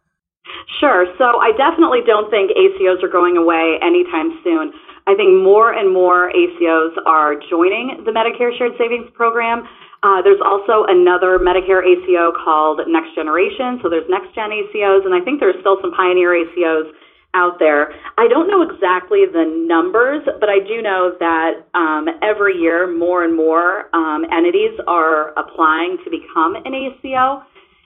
Sure. 0.80 1.06
So 1.16 1.24
I 1.24 1.52
definitely 1.56 2.00
don't 2.04 2.28
think 2.30 2.50
ACOs 2.52 3.02
are 3.02 3.08
going 3.08 3.36
away 3.36 3.78
anytime 3.80 4.40
soon. 4.42 4.72
I 5.06 5.14
think 5.14 5.36
more 5.44 5.72
and 5.72 5.92
more 5.92 6.32
ACOs 6.32 6.96
are 7.06 7.36
joining 7.48 8.02
the 8.04 8.12
Medicare 8.12 8.56
Shared 8.56 8.72
Savings 8.78 9.08
Program. 9.12 9.68
Uh, 10.02 10.20
there's 10.20 10.40
also 10.44 10.84
another 10.88 11.40
Medicare 11.40 11.84
ACO 11.84 12.32
called 12.32 12.80
Next 12.88 13.14
Generation. 13.14 13.80
So 13.82 13.88
there's 13.88 14.08
Next 14.08 14.34
Gen 14.34 14.52
ACOs, 14.52 15.04
and 15.04 15.12
I 15.12 15.20
think 15.20 15.40
there's 15.40 15.56
still 15.60 15.76
some 15.80 15.92
Pioneer 15.92 16.32
ACOs 16.32 16.92
out 17.34 17.58
there. 17.58 17.92
I 18.16 18.28
don't 18.28 18.48
know 18.48 18.62
exactly 18.62 19.26
the 19.26 19.44
numbers, 19.66 20.22
but 20.40 20.48
I 20.48 20.60
do 20.60 20.80
know 20.80 21.12
that 21.18 21.66
um, 21.74 22.06
every 22.22 22.54
year 22.56 22.86
more 22.86 23.24
and 23.24 23.36
more 23.36 23.94
um, 23.94 24.24
entities 24.30 24.78
are 24.86 25.30
applying 25.38 25.98
to 26.04 26.10
become 26.10 26.56
an 26.56 26.72
ACO. 26.74 27.42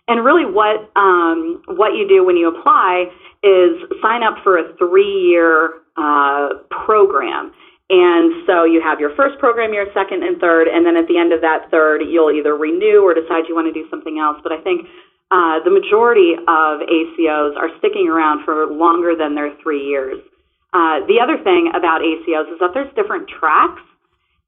And 0.09 0.25
really, 0.25 0.45
what 0.45 0.89
um, 0.97 1.63
what 1.77 1.93
you 1.93 2.09
do 2.09 2.25
when 2.25 2.37
you 2.37 2.49
apply 2.49 3.13
is 3.43 3.77
sign 4.01 4.23
up 4.23 4.43
for 4.43 4.59
a 4.59 4.77
three 4.77 5.29
year 5.29 5.85
uh, 5.97 6.65
program. 6.71 7.53
And 7.91 8.45
so 8.47 8.65
you 8.65 8.83
have 8.85 9.01
your 9.01 9.17
first 9.17 9.39
program, 9.39 9.73
your 9.73 9.87
second 9.95 10.23
and 10.23 10.39
third, 10.39 10.69
and 10.69 10.85
then 10.85 10.97
at 10.97 11.09
the 11.09 11.17
end 11.17 11.33
of 11.33 11.41
that 11.41 11.71
third, 11.71 12.03
you'll 12.05 12.31
either 12.31 12.55
renew 12.55 13.01
or 13.01 13.15
decide 13.15 13.49
you 13.49 13.55
want 13.55 13.65
to 13.65 13.73
do 13.73 13.89
something 13.89 14.19
else. 14.19 14.37
But 14.43 14.53
I 14.53 14.61
think 14.61 14.87
uh, 15.31 15.61
the 15.65 15.71
majority 15.71 16.35
of 16.37 16.81
ACOs 16.89 17.57
are 17.57 17.69
sticking 17.79 18.09
around 18.09 18.45
for 18.45 18.67
longer 18.67 19.15
than 19.17 19.35
their 19.35 19.53
three 19.63 19.85
years. 19.85 20.17
Uh, 20.73 21.01
the 21.07 21.21
other 21.21 21.37
thing 21.43 21.71
about 21.75 22.01
ACOs 22.01 22.53
is 22.53 22.59
that 22.61 22.71
there's 22.75 22.93
different 22.95 23.29
tracks. 23.29 23.83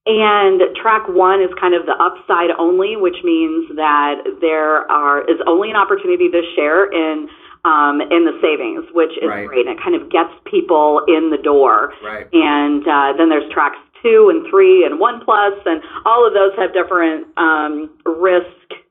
And 0.07 0.63
track 0.81 1.07
one 1.09 1.43
is 1.43 1.51
kind 1.61 1.75
of 1.75 1.85
the 1.85 1.93
upside 1.93 2.51
only, 2.59 2.97
which 2.97 3.17
means 3.23 3.69
that 3.77 4.25
there 4.41 4.91
are 4.91 5.21
is 5.29 5.37
only 5.47 5.69
an 5.71 5.77
opportunity 5.77 6.31
to 6.31 6.41
share 6.57 6.91
in 6.91 7.29
um, 7.65 8.01
in 8.01 8.25
the 8.25 8.33
savings, 8.41 8.89
which 8.97 9.13
is 9.21 9.29
Right. 9.29 9.47
great. 9.47 9.67
And 9.69 9.77
it 9.79 9.85
kind 9.85 9.95
of 9.95 10.09
gets 10.11 10.33
people 10.51 11.05
in 11.07 11.29
the 11.29 11.37
door. 11.37 11.93
Right. 12.03 12.27
And 12.33 12.81
uh, 12.89 13.13
then 13.19 13.29
there's 13.29 13.53
tracks 13.53 13.77
two 14.03 14.33
and 14.33 14.49
three 14.49 14.85
and 14.87 14.99
one 14.99 15.21
plus, 15.23 15.53
and 15.67 15.83
all 16.07 16.27
of 16.27 16.33
those 16.33 16.57
have 16.57 16.73
different 16.73 17.27
um, 17.37 17.91
risk 18.07 18.49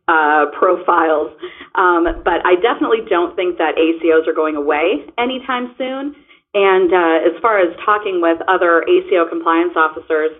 uh, 0.10 0.50
profiles. 0.58 1.30
Um, 1.76 2.10
but 2.26 2.42
I 2.44 2.58
definitely 2.58 3.06
don't 3.08 3.36
think 3.36 3.58
that 3.62 3.78
ACOs 3.78 4.26
are 4.28 4.34
going 4.34 4.56
away 4.56 5.06
anytime 5.18 5.76
soon. 5.78 6.16
And 6.56 6.90
uh, 6.92 7.30
as 7.30 7.40
far 7.42 7.60
as 7.62 7.70
talking 7.86 8.20
with 8.22 8.42
other 8.50 8.82
ACO 8.90 9.30
compliance 9.30 9.74
officers, 9.78 10.32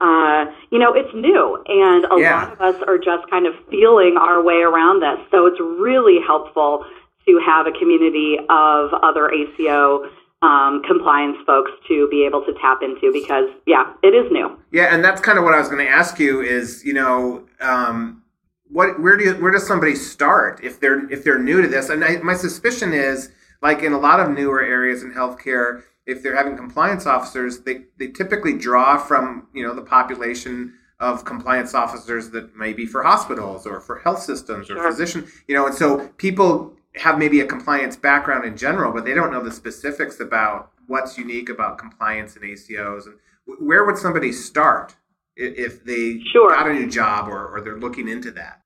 uh, 0.00 0.46
you 0.70 0.78
know, 0.78 0.94
it's 0.94 1.12
new, 1.12 1.62
and 1.66 2.06
a 2.06 2.20
Yeah. 2.20 2.36
lot 2.38 2.52
of 2.52 2.60
us 2.60 2.82
are 2.86 2.96
just 2.96 3.28
kind 3.28 3.46
of 3.46 3.54
feeling 3.68 4.16
our 4.16 4.42
way 4.42 4.62
around 4.62 5.02
this. 5.02 5.18
So 5.30 5.44
it's 5.46 5.60
really 5.60 6.18
helpful 6.24 6.86
to 7.26 7.40
have 7.44 7.66
a 7.66 7.72
community 7.72 8.38
of 8.48 8.94
other 9.02 9.30
ACO 9.30 10.08
um, 10.40 10.82
compliance 10.86 11.36
folks 11.44 11.72
to 11.88 12.06
be 12.08 12.24
able 12.24 12.42
to 12.46 12.52
tap 12.62 12.78
into 12.80 13.10
because, 13.12 13.50
yeah, 13.66 13.92
it 14.02 14.14
is 14.14 14.30
new. 14.30 14.56
Yeah, 14.70 14.94
and 14.94 15.04
that's 15.04 15.20
kind 15.20 15.36
of 15.36 15.44
what 15.44 15.52
I 15.52 15.58
was 15.58 15.68
going 15.68 15.84
to 15.84 15.90
ask 15.90 16.18
you 16.20 16.40
is, 16.40 16.84
you 16.84 16.94
know, 16.94 17.44
um, 17.60 18.22
what 18.70 19.00
where 19.00 19.16
do 19.16 19.24
you, 19.24 19.34
where 19.34 19.52
does 19.52 19.66
somebody 19.66 19.94
start 19.94 20.60
if 20.62 20.80
they're 20.80 21.10
if 21.10 21.24
they're 21.24 21.38
new 21.38 21.62
to 21.62 21.68
this? 21.68 21.88
And 21.88 22.04
I, 22.04 22.16
my 22.18 22.34
suspicion 22.34 22.92
is, 22.92 23.30
like 23.62 23.82
in 23.82 23.92
a 23.92 23.98
lot 23.98 24.20
of 24.20 24.30
newer 24.30 24.62
areas 24.62 25.02
in 25.02 25.12
healthcare, 25.12 25.82
if 26.06 26.22
they're 26.22 26.36
having 26.36 26.56
compliance 26.56 27.06
officers, 27.06 27.60
they 27.60 27.84
they 27.98 28.08
typically 28.08 28.56
draw 28.56 28.98
from 28.98 29.48
you 29.54 29.66
know 29.66 29.74
the 29.74 29.82
population 29.82 30.74
of 31.00 31.24
compliance 31.24 31.74
officers 31.74 32.30
that 32.30 32.56
may 32.56 32.72
be 32.72 32.84
for 32.84 33.04
hospitals 33.04 33.66
or 33.66 33.80
for 33.80 34.00
health 34.00 34.20
systems 34.20 34.68
or 34.68 34.74
Sure. 34.74 34.90
physician, 34.90 35.26
you 35.46 35.54
know, 35.54 35.66
and 35.66 35.74
so 35.74 36.08
people 36.16 36.74
have 36.96 37.18
maybe 37.18 37.40
a 37.40 37.46
compliance 37.46 37.96
background 37.96 38.44
in 38.44 38.56
general, 38.56 38.92
but 38.92 39.04
they 39.04 39.14
don't 39.14 39.30
know 39.30 39.40
the 39.42 39.52
specifics 39.52 40.18
about 40.18 40.72
what's 40.88 41.16
unique 41.16 41.48
about 41.48 41.78
compliance 41.78 42.34
in 42.34 42.42
ACOs 42.42 43.06
and 43.06 43.14
where 43.60 43.84
would 43.84 43.96
somebody 43.96 44.32
start 44.32 44.96
if 45.38 45.84
they 45.84 46.20
Sure. 46.32 46.50
got 46.50 46.68
a 46.68 46.74
new 46.74 46.90
job 46.90 47.28
or, 47.28 47.46
or 47.48 47.60
they're 47.60 47.78
looking 47.78 48.08
into 48.08 48.30
that? 48.32 48.60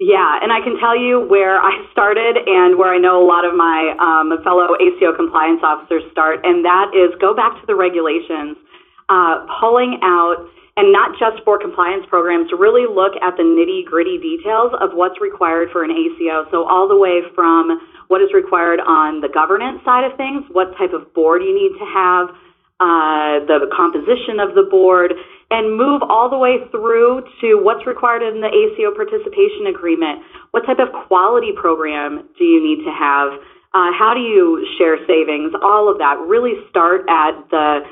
Yeah, 0.00 0.38
and 0.42 0.50
I 0.50 0.58
can 0.62 0.78
tell 0.80 0.98
you 0.98 1.20
where 1.30 1.62
I 1.62 1.86
started 1.92 2.34
and 2.34 2.78
where 2.78 2.90
I 2.90 2.98
know 2.98 3.22
a 3.22 3.26
lot 3.26 3.44
of 3.44 3.54
my 3.54 3.94
um, 4.02 4.34
fellow 4.42 4.74
ACO 4.74 5.14
compliance 5.14 5.62
officers 5.62 6.02
start, 6.10 6.42
and 6.42 6.64
that 6.64 6.90
is 6.90 7.14
go 7.20 7.34
back 7.34 7.54
to 7.60 7.66
the 7.66 7.76
regulations, 7.78 8.58
uh, 9.08 9.46
pulling 9.60 10.00
out, 10.02 10.42
and 10.74 10.90
not 10.90 11.14
just 11.22 11.44
for 11.44 11.54
compliance 11.54 12.02
programs, 12.10 12.50
to 12.50 12.56
really 12.56 12.82
look 12.90 13.14
at 13.22 13.36
the 13.36 13.46
nitty 13.46 13.84
gritty 13.86 14.18
details 14.18 14.72
of 14.80 14.90
what's 14.94 15.20
required 15.20 15.70
for 15.70 15.84
an 15.84 15.92
ACO. 15.94 16.50
So, 16.50 16.66
all 16.66 16.88
the 16.88 16.98
way 16.98 17.22
from 17.36 17.78
what 18.08 18.22
is 18.22 18.34
required 18.34 18.80
on 18.80 19.20
the 19.20 19.28
governance 19.28 19.84
side 19.84 20.02
of 20.02 20.16
things, 20.16 20.42
what 20.50 20.74
type 20.76 20.92
of 20.94 21.14
board 21.14 21.42
you 21.46 21.54
need 21.54 21.78
to 21.78 21.86
have, 21.86 22.26
uh, 22.82 23.46
the 23.46 23.70
composition 23.70 24.40
of 24.42 24.58
the 24.58 24.66
board, 24.66 25.14
and 25.52 25.76
move 25.76 26.00
all 26.08 26.32
the 26.32 26.38
way 26.40 26.64
through 26.72 27.22
to 27.44 27.60
what's 27.60 27.86
required 27.86 28.24
in 28.24 28.40
the 28.40 28.48
ACO 28.48 28.96
participation 28.96 29.68
agreement. 29.68 30.24
What 30.50 30.64
type 30.64 30.80
of 30.80 30.88
quality 31.06 31.52
program 31.52 32.26
do 32.40 32.44
you 32.44 32.64
need 32.64 32.84
to 32.88 32.90
have? 32.90 33.36
Uh, 33.76 33.92
how 33.92 34.16
do 34.16 34.20
you 34.20 34.64
share 34.80 34.96
savings? 35.06 35.52
All 35.62 35.92
of 35.92 35.98
that. 35.98 36.16
Really 36.24 36.56
start 36.72 37.04
at 37.08 37.36
the 37.52 37.84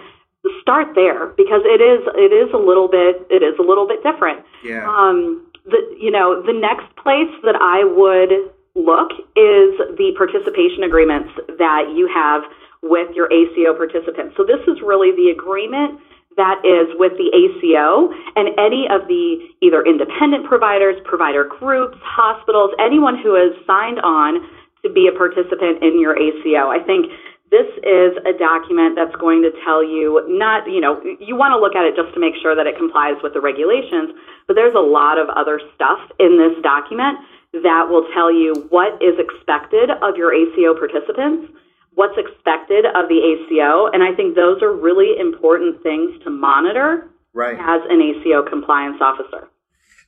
start 0.63 0.97
there 0.97 1.37
because 1.37 1.61
it 1.69 1.85
is 1.85 2.01
it 2.17 2.33
is 2.33 2.49
a 2.57 2.57
little 2.57 2.89
bit 2.89 3.29
it 3.29 3.45
is 3.45 3.61
a 3.61 3.63
little 3.63 3.87
bit 3.87 4.03
different. 4.03 4.41
Yeah. 4.65 4.89
Um, 4.89 5.45
the 5.69 5.81
you 6.01 6.11
know 6.11 6.41
the 6.41 6.57
next 6.57 6.89
place 6.97 7.33
that 7.45 7.61
I 7.61 7.85
would 7.85 8.57
look 8.73 9.13
is 9.37 9.77
the 10.01 10.17
participation 10.17 10.85
agreements 10.85 11.29
that 11.61 11.93
you 11.93 12.09
have 12.09 12.41
with 12.83 13.13
your 13.15 13.29
ACO 13.29 13.77
participants. 13.77 14.33
So 14.37 14.45
this 14.45 14.65
is 14.65 14.81
really 14.81 15.13
the 15.13 15.29
agreement 15.37 16.01
that 16.41 16.65
is 16.65 16.89
with 16.97 17.13
the 17.21 17.29
ACO 17.37 18.09
and 18.35 18.57
any 18.57 18.89
of 18.89 19.05
the 19.05 19.45
either 19.61 19.85
independent 19.85 20.49
providers, 20.49 20.97
provider 21.05 21.45
groups, 21.45 22.01
hospitals, 22.01 22.73
anyone 22.81 23.21
who 23.21 23.37
has 23.37 23.53
signed 23.69 24.01
on 24.01 24.41
to 24.81 24.89
be 24.89 25.05
a 25.05 25.13
participant 25.13 25.85
in 25.85 26.01
your 26.01 26.17
ACO. 26.17 26.73
I 26.73 26.81
think 26.81 27.13
this 27.53 27.69
is 27.85 28.17
a 28.25 28.33
document 28.33 28.97
that's 28.97 29.15
going 29.21 29.43
to 29.43 29.53
tell 29.67 29.85
you 29.85 30.25
not, 30.33 30.65
you 30.65 30.81
know, 30.81 31.03
you 31.21 31.37
want 31.37 31.53
to 31.53 31.61
look 31.61 31.77
at 31.77 31.85
it 31.85 31.93
just 31.93 32.15
to 32.15 32.21
make 32.21 32.33
sure 32.41 32.57
that 32.57 32.65
it 32.65 32.79
complies 32.79 33.21
with 33.21 33.35
the 33.35 33.43
regulations, 33.43 34.17
but 34.49 34.57
there's 34.57 34.75
a 34.79 34.81
lot 34.81 35.19
of 35.19 35.29
other 35.37 35.61
stuff 35.75 36.01
in 36.17 36.41
this 36.41 36.57
document 36.63 37.21
that 37.53 37.91
will 37.91 38.07
tell 38.15 38.33
you 38.33 38.55
what 38.71 38.97
is 39.03 39.19
expected 39.19 39.91
of 40.01 40.17
your 40.17 40.33
ACO 40.33 40.73
participants, 40.79 41.53
what's 42.01 42.17
expected 42.17 42.87
of 42.87 43.09
the 43.13 43.21
ACO, 43.31 43.89
and 43.93 44.03
I 44.03 44.15
think 44.17 44.35
those 44.35 44.63
are 44.63 44.73
really 44.73 45.19
important 45.21 45.83
things 45.83 46.09
to 46.25 46.31
monitor 46.31 47.11
Right. 47.35 47.59
as 47.61 47.83
an 47.91 48.01
ACO 48.01 48.43
compliance 48.43 48.97
officer. 49.03 49.49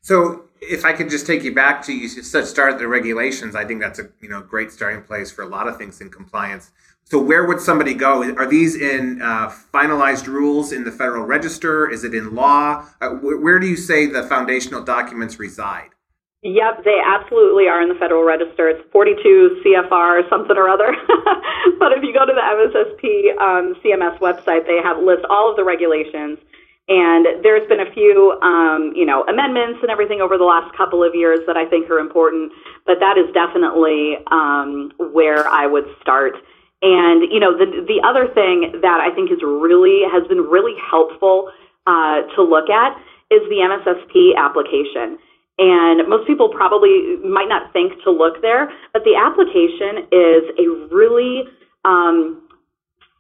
So 0.01 0.45
if 0.63 0.85
I 0.87 0.93
could 0.95 1.11
just 1.11 1.27
take 1.27 1.45
you 1.45 1.55
back 1.55 1.83
to 1.87 1.93
you 1.93 2.09
said 2.09 2.47
start 2.47 2.79
the 2.79 2.89
regulations, 2.89 3.55
I 3.55 3.65
think 3.67 3.81
that's 3.83 3.99
a 3.99 4.09
you 4.23 4.29
know 4.31 4.41
great 4.41 4.73
starting 4.73 5.03
place 5.03 5.31
for 5.31 5.43
a 5.43 5.47
lot 5.57 5.69
of 5.69 5.77
things 5.77 6.01
in 6.01 6.09
compliance. 6.11 6.71
So 7.05 7.19
where 7.21 7.45
would 7.47 7.61
somebody 7.61 7.95
go? 7.95 8.13
Are 8.37 8.47
these 8.47 8.75
in 8.75 9.21
uh, 9.21 9.49
finalized 9.75 10.27
rules 10.27 10.73
in 10.73 10.83
the 10.85 10.91
Federal 10.93 11.25
Register? 11.27 11.89
Is 11.91 12.05
it 12.05 12.15
in 12.15 12.35
law? 12.35 12.87
Uh, 13.03 13.11
wh- 13.23 13.41
where 13.45 13.59
do 13.59 13.67
you 13.67 13.77
say 13.77 14.07
the 14.07 14.23
foundational 14.23 14.83
documents 14.83 15.39
reside? 15.39 15.91
Yep, 16.43 16.83
they 16.83 16.99
absolutely 16.99 17.69
are 17.69 17.81
in 17.83 17.89
the 17.89 17.95
Federal 17.95 18.25
Register. 18.27 18.69
It's 18.69 18.83
42 18.91 19.63
CFR 19.63 20.29
something 20.29 20.57
or 20.59 20.69
other. 20.69 20.91
but 21.79 21.95
if 21.95 22.03
you 22.03 22.13
go 22.13 22.27
to 22.27 22.35
the 22.35 22.43
MSSP 22.43 23.39
um, 23.39 23.79
CMS 23.79 24.19
website, 24.19 24.67
they 24.67 24.83
have 24.83 24.99
list 24.99 25.23
all 25.31 25.51
of 25.51 25.57
the 25.57 25.63
regulations. 25.63 26.43
And 26.89 27.47
there's 27.47 27.63
been 27.69 27.79
a 27.79 27.91
few, 27.95 28.35
um, 28.43 28.91
you 28.97 29.07
know, 29.07 29.23
amendments 29.31 29.79
and 29.83 29.91
everything 29.91 30.21
over 30.21 30.37
the 30.37 30.45
last 30.45 30.75
couple 30.77 31.05
of 31.07 31.15
years 31.15 31.39
that 31.47 31.57
I 31.57 31.65
think 31.65 31.89
are 31.91 32.01
important. 32.03 32.51
But 32.87 32.99
that 32.99 33.15
is 33.15 33.31
definitely 33.31 34.19
um, 34.27 34.91
where 34.99 35.47
I 35.47 35.69
would 35.71 35.87
start. 36.03 36.35
And 36.83 37.23
you 37.31 37.39
know, 37.39 37.55
the 37.55 37.87
the 37.87 38.03
other 38.03 38.27
thing 38.35 38.83
that 38.83 38.99
I 38.99 39.15
think 39.15 39.31
is 39.31 39.39
really 39.47 40.03
has 40.11 40.27
been 40.27 40.43
really 40.43 40.75
helpful 40.91 41.55
uh, 41.87 42.27
to 42.35 42.43
look 42.43 42.67
at 42.69 42.99
is 43.31 43.47
the 43.47 43.63
MSSP 43.63 44.35
application. 44.35 45.23
And 45.63 46.09
most 46.11 46.27
people 46.27 46.49
probably 46.51 47.23
might 47.23 47.47
not 47.47 47.73
think 47.73 47.95
to 48.03 48.11
look 48.11 48.43
there, 48.43 48.67
but 48.93 49.07
the 49.07 49.15
application 49.15 50.11
is 50.11 50.43
a 50.59 50.67
really 50.91 51.47
um, 51.85 52.43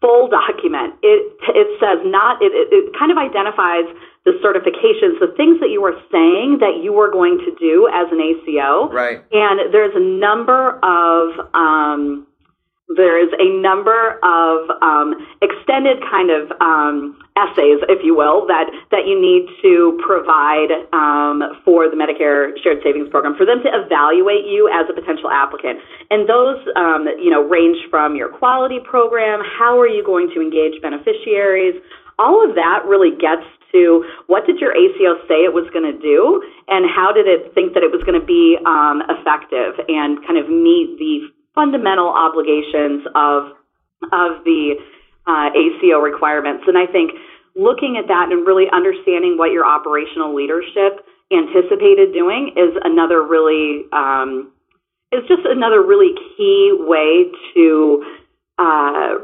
full 0.03 0.27
document. 0.27 0.99
It 1.07 1.39
it 1.55 1.69
says 1.79 2.03
not 2.03 2.43
it, 2.43 2.51
it, 2.51 2.91
kind 2.99 3.15
of 3.15 3.17
identifies 3.17 3.87
the 4.27 4.35
certifications, 4.43 5.23
the 5.23 5.31
things 5.39 5.63
that 5.63 5.71
you 5.71 5.87
are 5.87 5.95
saying 6.11 6.59
that 6.59 6.83
you 6.83 6.99
are 6.99 7.11
going 7.11 7.39
to 7.47 7.55
do 7.63 7.87
as 7.87 8.11
an 8.11 8.19
ACO. 8.19 8.91
Right. 8.91 9.23
And 9.31 9.73
there's 9.73 9.95
a 9.95 10.03
number 10.03 10.83
of 10.83 11.47
um, 11.55 12.27
there 12.97 13.19
is 13.19 13.31
a 13.39 13.49
number 13.61 14.19
of 14.23 14.71
um, 14.83 15.15
extended 15.41 16.01
kind 16.11 16.31
of 16.31 16.51
um, 16.61 17.19
essays, 17.37 17.81
if 17.89 18.05
you 18.05 18.15
will, 18.17 18.47
that 18.47 18.69
that 18.91 19.07
you 19.07 19.17
need 19.17 19.49
to 19.63 19.99
provide 20.05 20.71
um, 20.93 21.43
for 21.65 21.89
the 21.89 21.97
Medicare 21.97 22.53
Shared 22.63 22.83
Savings 22.83 23.09
Program 23.09 23.37
for 23.37 23.47
them 23.47 23.63
to 23.63 23.71
evaluate 23.73 24.47
you 24.47 24.69
as 24.69 24.89
a 24.91 24.95
potential 24.95 25.31
applicant. 25.31 25.81
And 26.11 26.29
those, 26.29 26.61
um, 26.77 27.09
you 27.21 27.31
know, 27.31 27.43
range 27.43 27.79
from 27.91 28.17
your 28.17 28.29
quality 28.29 28.81
program, 28.85 29.41
how 29.59 29.79
are 29.81 29.89
you 29.89 30.05
going 30.05 30.31
to 30.35 30.41
engage 30.41 30.81
beneficiaries, 30.83 31.81
all 32.19 32.45
of 32.47 32.55
that 32.55 32.85
really 32.87 33.17
gets 33.17 33.47
to 33.73 34.05
what 34.27 34.47
did 34.47 34.61
your 34.61 34.77
ACO 34.77 35.17
say 35.27 35.49
it 35.49 35.53
was 35.53 35.65
going 35.73 35.89
to 35.89 35.97
do, 35.97 36.45
and 36.69 36.85
how 36.85 37.11
did 37.11 37.27
it 37.27 37.55
think 37.55 37.73
that 37.73 37.83
it 37.83 37.91
was 37.91 38.05
going 38.05 38.19
to 38.19 38.27
be 38.27 38.61
um, 38.69 39.01
effective 39.09 39.81
and 39.89 40.21
kind 40.27 40.37
of 40.37 40.47
meet 40.49 41.01
the 41.01 41.33
fundamental 41.55 42.09
obligations 42.09 43.07
of 43.15 43.53
of 44.11 44.43
the 44.45 44.75
uh, 45.27 45.51
ACO 45.55 45.99
requirements. 45.99 46.65
And 46.67 46.77
I 46.77 46.87
think 46.87 47.13
looking 47.55 47.97
at 47.97 48.09
that 48.09 48.33
and 48.33 48.47
really 48.47 48.67
understanding 48.73 49.37
what 49.37 49.53
your 49.53 49.65
operational 49.65 50.35
leadership 50.35 51.05
anticipated 51.31 52.13
doing 52.13 52.53
is 52.57 52.75
another 52.83 53.23
really 53.23 53.85
um, 53.93 54.53
is 55.13 55.23
just 55.29 55.43
another 55.45 55.83
really 55.83 56.15
key 56.37 56.73
way 56.79 57.31
to 57.55 58.05
uh, 58.59 59.15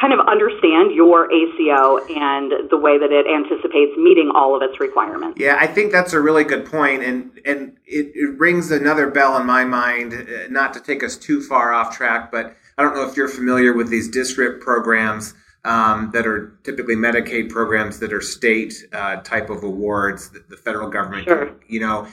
kind 0.00 0.12
of 0.12 0.20
understand 0.26 0.92
your 0.94 1.30
ACO 1.30 1.98
and 1.98 2.70
the 2.70 2.78
way 2.78 2.98
that 2.98 3.10
it 3.10 3.26
anticipates 3.26 3.96
meeting 3.96 4.30
all 4.34 4.54
of 4.54 4.62
its 4.62 4.78
requirements. 4.78 5.38
Yeah, 5.40 5.56
I 5.58 5.66
think 5.66 5.90
that's 5.90 6.12
a 6.12 6.20
really 6.20 6.44
good 6.44 6.66
point, 6.66 7.02
and 7.02 7.38
and 7.44 7.76
it, 7.84 8.12
it 8.14 8.38
rings 8.38 8.70
another 8.70 9.10
bell 9.10 9.36
in 9.38 9.46
my 9.46 9.64
mind. 9.64 10.12
Uh, 10.12 10.48
not 10.50 10.72
to 10.74 10.80
take 10.80 11.02
us 11.02 11.16
too 11.16 11.42
far 11.42 11.72
off 11.72 11.96
track, 11.96 12.30
but 12.30 12.56
I 12.76 12.82
don't 12.82 12.94
know 12.94 13.08
if 13.08 13.16
you're 13.16 13.28
familiar 13.28 13.72
with 13.72 13.88
these 13.88 14.10
DSRIP 14.10 14.60
programs. 14.60 15.34
Um, 15.64 16.12
that 16.12 16.24
are 16.24 16.56
typically 16.62 16.94
Medicaid 16.94 17.50
programs 17.50 17.98
that 17.98 18.12
are 18.12 18.20
state 18.20 18.86
uh, 18.92 19.16
type 19.16 19.50
of 19.50 19.64
awards 19.64 20.30
that 20.30 20.48
the 20.48 20.56
federal 20.56 20.88
government, 20.88 21.24
sure. 21.24 21.52
you 21.66 21.80
know, 21.80 22.06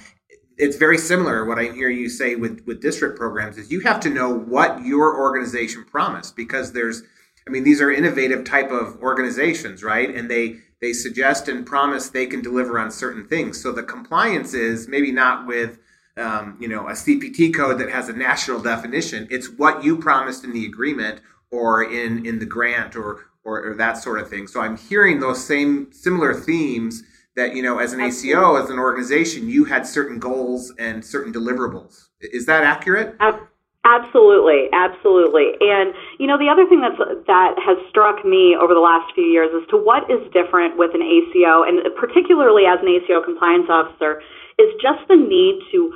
it's 0.58 0.75
very 0.77 0.98
similar. 0.98 1.46
What 1.46 1.60
I 1.60 1.65
hear 1.65 1.89
you 1.89 2.10
say 2.10 2.36
with 2.36 2.62
with 2.65 2.82
DSRIP 2.82 3.15
programs 3.15 3.58
is 3.58 3.72
you 3.72 3.82
have 3.82 4.00
to 4.01 4.10
know 4.10 4.34
what 4.34 4.84
your 4.84 5.18
organization 5.18 5.86
promised 5.86 6.36
because 6.36 6.74
there's 6.74 7.04
I 7.48 7.52
mean, 7.52 7.64
these 7.64 7.82
are 7.82 7.92
innovative 7.92 8.44
type 8.44 8.72
of 8.72 9.02
organizations, 9.02 9.84
right? 9.84 10.14
And 10.14 10.30
they 10.30 10.58
they 10.82 10.94
suggest 10.94 11.48
and 11.48 11.66
promise 11.66 12.10
they 12.10 12.25
can 12.25 12.42
deliver 12.42 12.78
on 12.80 12.92
certain 12.92 13.28
things. 13.28 13.62
So 13.62 13.72
the 13.72 13.84
compliance 13.84 14.54
is 14.54 14.88
maybe 14.88 15.12
not 15.12 15.48
with 15.48 15.80
um, 16.18 16.58
you 16.60 16.68
know 16.68 16.88
a 16.88 16.94
CPT 16.94 17.54
code 17.54 17.80
that 17.80 17.90
has 17.90 18.10
a 18.10 18.14
national 18.14 18.62
definition. 18.62 19.28
It's 19.30 19.50
what 19.50 19.84
you 19.84 19.98
promised 19.98 20.44
in 20.44 20.54
the 20.54 20.66
agreement 20.66 21.22
or 21.52 21.84
in 21.84 22.25
in 22.25 22.40
the 22.40 22.46
grant 22.46 22.96
or 22.96 23.25
or, 23.44 23.72
or 23.72 23.75
that 23.75 23.98
sort 23.98 24.20
of 24.20 24.30
thing. 24.30 24.48
So 24.48 24.60
I'm 24.60 24.78
hearing 24.78 25.20
those 25.20 25.46
same 25.46 25.92
similar 25.92 26.34
themes 26.34 27.04
that 27.36 27.56
you 27.56 27.62
know 27.62 27.78
as 27.78 27.94
an 27.94 28.02
Absolutely. 28.02 28.32
ACO 28.32 28.56
as 28.56 28.70
an 28.70 28.80
organization 28.80 29.48
you 29.48 29.66
had 29.66 29.86
certain 29.86 30.20
goals 30.20 30.74
and 30.80 31.06
certain 31.06 31.32
deliverables. 31.32 32.08
Is 32.22 32.48
that 32.48 32.64
accurate? 32.64 33.16
Absolutely, 33.20 33.50
absolutely. 33.86 34.68
Absolutely. 34.74 35.54
And 35.62 35.94
you 36.20 36.27
know, 36.27 36.38
the 36.38 36.50
other 36.50 36.68
thing 36.68 36.82
that's 36.82 36.98
that 37.27 37.56
has 37.62 37.77
struck 37.89 38.25
me 38.25 38.58
over 38.60 38.74
the 38.74 38.84
last 38.84 39.13
few 39.13 39.25
years 39.25 39.50
as 39.56 39.68
to 39.70 39.77
what 39.77 40.10
is 40.10 40.20
different 40.34 40.77
with 40.77 40.92
an 40.94 41.01
ACO, 41.01 41.63
and 41.63 41.80
particularly 41.96 42.65
as 42.65 42.82
an 42.82 42.89
ACO 42.89 43.22
compliance 43.24 43.70
officer, 43.70 44.22
is 44.58 44.74
just 44.82 45.06
the 45.08 45.15
need 45.15 45.62
to 45.72 45.94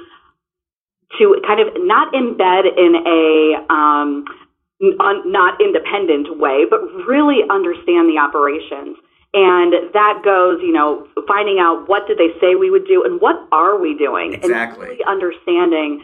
to 1.18 1.42
kind 1.46 1.60
of 1.60 1.74
not 1.82 2.14
embed 2.14 2.70
in 2.78 2.94
a 3.02 3.74
um, 3.74 4.26
not 4.80 5.60
independent 5.60 6.38
way, 6.40 6.66
but 6.70 6.80
really 7.08 7.42
understand 7.50 8.08
the 8.08 8.18
operations. 8.22 8.96
And 9.34 9.94
that 9.94 10.22
goes, 10.24 10.60
you 10.62 10.72
know, 10.72 11.06
finding 11.28 11.60
out 11.60 11.88
what 11.88 12.08
did 12.08 12.18
they 12.18 12.34
say 12.42 12.56
we 12.56 12.72
would 12.72 12.88
do 12.88 13.04
and 13.06 13.22
what 13.22 13.36
are 13.52 13.78
we 13.80 13.96
doing, 13.96 14.34
exactly. 14.34 14.50
and 14.50 14.90
really 14.90 15.04
understanding 15.06 16.02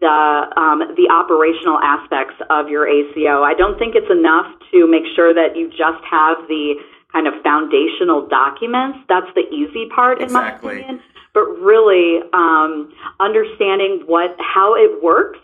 the 0.00 0.46
um, 0.56 0.94
the 0.94 1.10
operational 1.10 1.78
aspects 1.82 2.34
of 2.50 2.68
your 2.68 2.86
ACO. 2.86 3.42
I 3.42 3.54
don't 3.54 3.78
think 3.78 3.94
it's 3.94 4.10
enough 4.10 4.46
to 4.72 4.86
make 4.86 5.04
sure 5.14 5.34
that 5.34 5.56
you 5.56 5.68
just 5.68 6.02
have 6.08 6.38
the 6.48 6.74
kind 7.12 7.26
of 7.26 7.34
foundational 7.42 8.28
documents. 8.28 8.98
That's 9.08 9.30
the 9.34 9.46
easy 9.50 9.88
part, 9.94 10.22
exactly. 10.22 10.70
in 10.70 10.76
my 10.76 10.82
opinion. 10.82 11.02
But 11.34 11.46
really, 11.60 12.20
um, 12.32 12.92
understanding 13.20 14.04
what 14.06 14.36
how 14.38 14.74
it 14.74 15.02
works 15.02 15.38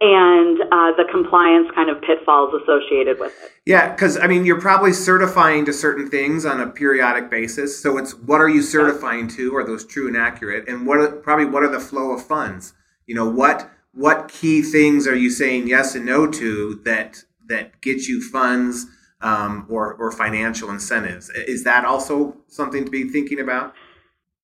and 0.00 0.60
uh, 0.60 0.92
the 0.96 1.06
compliance 1.10 1.68
kind 1.74 1.88
of 1.88 2.02
pitfalls 2.02 2.52
associated 2.62 3.18
with 3.18 3.32
it. 3.42 3.50
Yeah, 3.64 3.90
because 3.90 4.18
I 4.18 4.26
mean, 4.26 4.44
you're 4.44 4.60
probably 4.60 4.92
certifying 4.92 5.64
to 5.64 5.72
certain 5.72 6.10
things 6.10 6.44
on 6.44 6.60
a 6.60 6.68
periodic 6.68 7.30
basis. 7.30 7.80
So 7.82 7.96
it's 7.96 8.14
what 8.14 8.40
are 8.40 8.48
you 8.48 8.62
certifying 8.62 9.28
to? 9.28 9.56
Are 9.56 9.64
those 9.64 9.84
true 9.84 10.06
and 10.06 10.16
accurate? 10.16 10.68
And 10.68 10.86
what 10.86 10.98
are, 10.98 11.08
probably 11.10 11.46
what 11.46 11.62
are 11.62 11.70
the 11.70 11.80
flow 11.80 12.12
of 12.12 12.24
funds? 12.24 12.74
You 13.06 13.14
know 13.14 13.28
what 13.28 13.70
what 13.96 14.28
key 14.28 14.60
things 14.60 15.06
are 15.06 15.16
you 15.16 15.30
saying 15.30 15.66
yes 15.66 15.94
and 15.94 16.04
no 16.04 16.30
to 16.30 16.80
that 16.84 17.24
that 17.48 17.80
get 17.80 18.06
you 18.06 18.20
funds 18.20 18.86
um, 19.22 19.66
or 19.70 19.94
or 19.94 20.12
financial 20.12 20.70
incentives? 20.70 21.30
Is 21.30 21.64
that 21.64 21.84
also 21.84 22.36
something 22.46 22.84
to 22.84 22.90
be 22.90 23.08
thinking 23.08 23.40
about? 23.40 23.74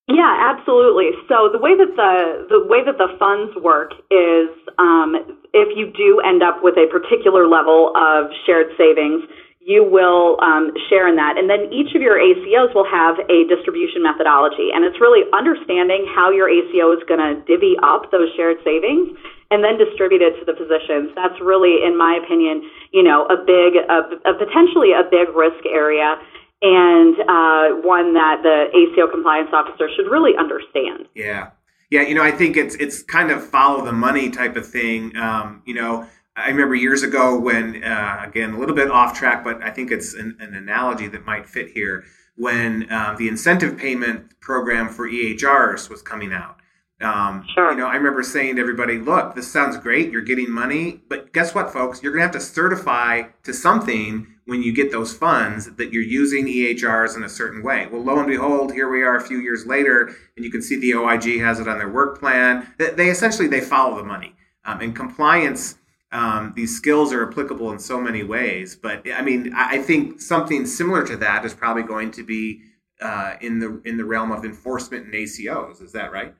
Yeah, 0.07 0.51
absolutely. 0.57 1.11
So 1.29 1.49
the 1.53 1.59
way 1.59 1.77
that 1.77 1.95
the 1.95 2.47
the 2.49 2.65
way 2.67 2.83
that 2.83 2.97
the 2.97 3.15
funds 3.19 3.53
work 3.63 3.93
is 4.09 4.49
um, 4.79 5.15
if 5.53 5.77
you 5.77 5.93
do 5.95 6.19
end 6.19 6.41
up 6.41 6.63
with 6.63 6.75
a 6.75 6.87
particular 6.91 7.47
level 7.47 7.93
of 7.95 8.31
shared 8.45 8.73
savings, 8.75 9.23
you 9.65 9.83
will 9.83 10.35
um, 10.43 10.75
share 10.89 11.07
in 11.07 11.15
that. 11.15 11.39
And 11.39 11.47
then 11.49 11.71
each 11.71 11.95
of 11.95 12.01
your 12.03 12.19
ACOs 12.19 12.75
will 12.75 12.87
have 12.87 13.15
a 13.31 13.47
distribution 13.47 14.03
methodology. 14.03 14.75
And 14.75 14.83
it's 14.83 14.99
really 14.99 15.23
understanding 15.31 16.03
how 16.11 16.31
your 16.31 16.51
ACO 16.51 16.91
is 16.91 16.99
going 17.07 17.23
to 17.23 17.39
divvy 17.47 17.79
up 17.79 18.11
those 18.11 18.27
shared 18.35 18.59
savings 18.67 19.15
and 19.51 19.63
then 19.63 19.79
distribute 19.79 20.19
it 20.19 20.35
to 20.39 20.43
the 20.43 20.51
physicians. 20.59 21.15
That's 21.15 21.39
really, 21.39 21.79
in 21.79 21.95
my 21.95 22.19
opinion, 22.19 22.67
you 22.91 23.03
know, 23.03 23.23
a 23.31 23.39
big, 23.39 23.79
a, 23.79 24.19
a 24.27 24.33
potentially 24.35 24.91
a 24.91 25.07
big 25.07 25.31
risk 25.31 25.63
area 25.63 26.19
and 26.61 27.15
uh, 27.23 27.79
one 27.87 28.13
that 28.19 28.43
the 28.43 28.67
ACO 28.75 29.07
compliance 29.07 29.51
officer 29.53 29.87
should 29.95 30.11
really 30.11 30.35
understand. 30.35 31.07
Yeah. 31.15 31.55
Yeah, 31.89 32.01
you 32.01 32.15
know, 32.15 32.23
I 32.23 32.31
think 32.31 32.57
it's 32.57 32.73
it's 32.75 33.03
kind 33.03 33.29
of 33.29 33.45
follow 33.45 33.85
the 33.85 33.91
money 33.91 34.31
type 34.31 34.55
of 34.55 34.67
thing. 34.67 35.15
Um, 35.15 35.61
you 35.63 35.75
know, 35.75 36.07
I 36.35 36.47
remember 36.47 36.75
years 36.75 37.03
ago 37.03 37.39
when, 37.39 37.83
uh, 37.83 38.23
again, 38.25 38.53
a 38.53 38.59
little 38.59 38.75
bit 38.75 38.89
off 38.89 39.17
track, 39.17 39.43
but 39.43 39.61
I 39.61 39.69
think 39.69 39.91
it's 39.91 40.13
an, 40.13 40.37
an 40.39 40.55
analogy 40.55 41.07
that 41.07 41.25
might 41.25 41.47
fit 41.47 41.69
here. 41.69 42.03
When 42.35 42.91
um, 42.91 43.17
the 43.17 43.27
incentive 43.27 43.77
payment 43.77 44.39
program 44.39 44.89
for 44.89 45.07
EHRs 45.07 45.89
was 45.89 46.01
coming 46.01 46.33
out, 46.33 46.57
um, 47.03 47.45
sure. 47.53 47.71
You 47.71 47.77
know, 47.77 47.87
I 47.87 47.95
remember 47.95 48.23
saying 48.23 48.55
to 48.55 48.61
everybody, 48.61 48.97
look, 48.97 49.35
this 49.35 49.51
sounds 49.51 49.77
great. 49.77 50.11
You're 50.11 50.21
getting 50.21 50.49
money. 50.49 51.01
But 51.09 51.33
guess 51.33 51.53
what, 51.53 51.71
folks? 51.71 52.01
You're 52.01 52.13
going 52.13 52.21
to 52.21 52.25
have 52.25 52.31
to 52.31 52.39
certify 52.39 53.23
to 53.43 53.53
something 53.53 54.27
when 54.45 54.61
you 54.61 54.73
get 54.73 54.91
those 54.91 55.13
funds 55.13 55.75
that 55.75 55.91
you're 55.93 56.03
using 56.03 56.47
EHRs 56.47 57.15
in 57.15 57.23
a 57.23 57.29
certain 57.29 57.63
way. 57.63 57.87
Well, 57.91 58.03
lo 58.03 58.19
and 58.19 58.27
behold, 58.27 58.73
here 58.73 58.89
we 58.89 59.03
are 59.03 59.15
a 59.15 59.21
few 59.21 59.39
years 59.39 59.65
later, 59.65 60.15
and 60.35 60.45
you 60.45 60.51
can 60.51 60.61
see 60.61 60.77
the 60.79 60.95
OIG 60.95 61.39
has 61.39 61.59
it 61.59 61.67
on 61.67 61.77
their 61.77 61.89
work 61.91 62.19
plan. 62.19 62.73
They, 62.77 62.91
they 62.91 63.09
essentially 63.09 63.47
they 63.47 63.61
follow 63.61 63.97
the 63.97 64.03
money. 64.03 64.35
Um, 64.65 64.81
in 64.81 64.93
compliance, 64.93 65.75
um, 66.13 66.53
these 66.55 66.77
skills 66.77 67.11
are 67.11 67.27
applicable 67.27 67.71
in 67.71 67.79
so 67.79 67.99
many 67.99 68.23
ways. 68.23 68.75
But 68.75 69.11
I 69.11 69.21
mean, 69.21 69.51
I, 69.55 69.79
think 69.79 70.21
something 70.21 70.65
similar 70.67 71.05
to 71.07 71.17
that 71.17 71.43
is 71.43 71.55
probably 71.55 71.83
going 71.83 72.11
to 72.11 72.23
be 72.23 72.61
uh, 73.01 73.33
in 73.41 73.59
the 73.59 73.81
in 73.83 73.97
the 73.97 74.05
realm 74.05 74.31
of 74.31 74.45
enforcement 74.45 75.05
and 75.05 75.13
ACOs. 75.13 75.81
Is 75.81 75.91
that 75.93 76.13
right? 76.13 76.35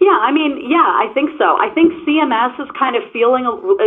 Yeah, 0.00 0.18
I 0.20 0.32
mean, 0.32 0.68
yeah, 0.68 0.84
I 0.84 1.08
think 1.14 1.30
so. 1.38 1.56
I 1.56 1.72
think 1.72 1.92
CMS 2.04 2.60
is 2.60 2.68
kind 2.78 2.94
of 2.94 3.02
feeling, 3.10 3.44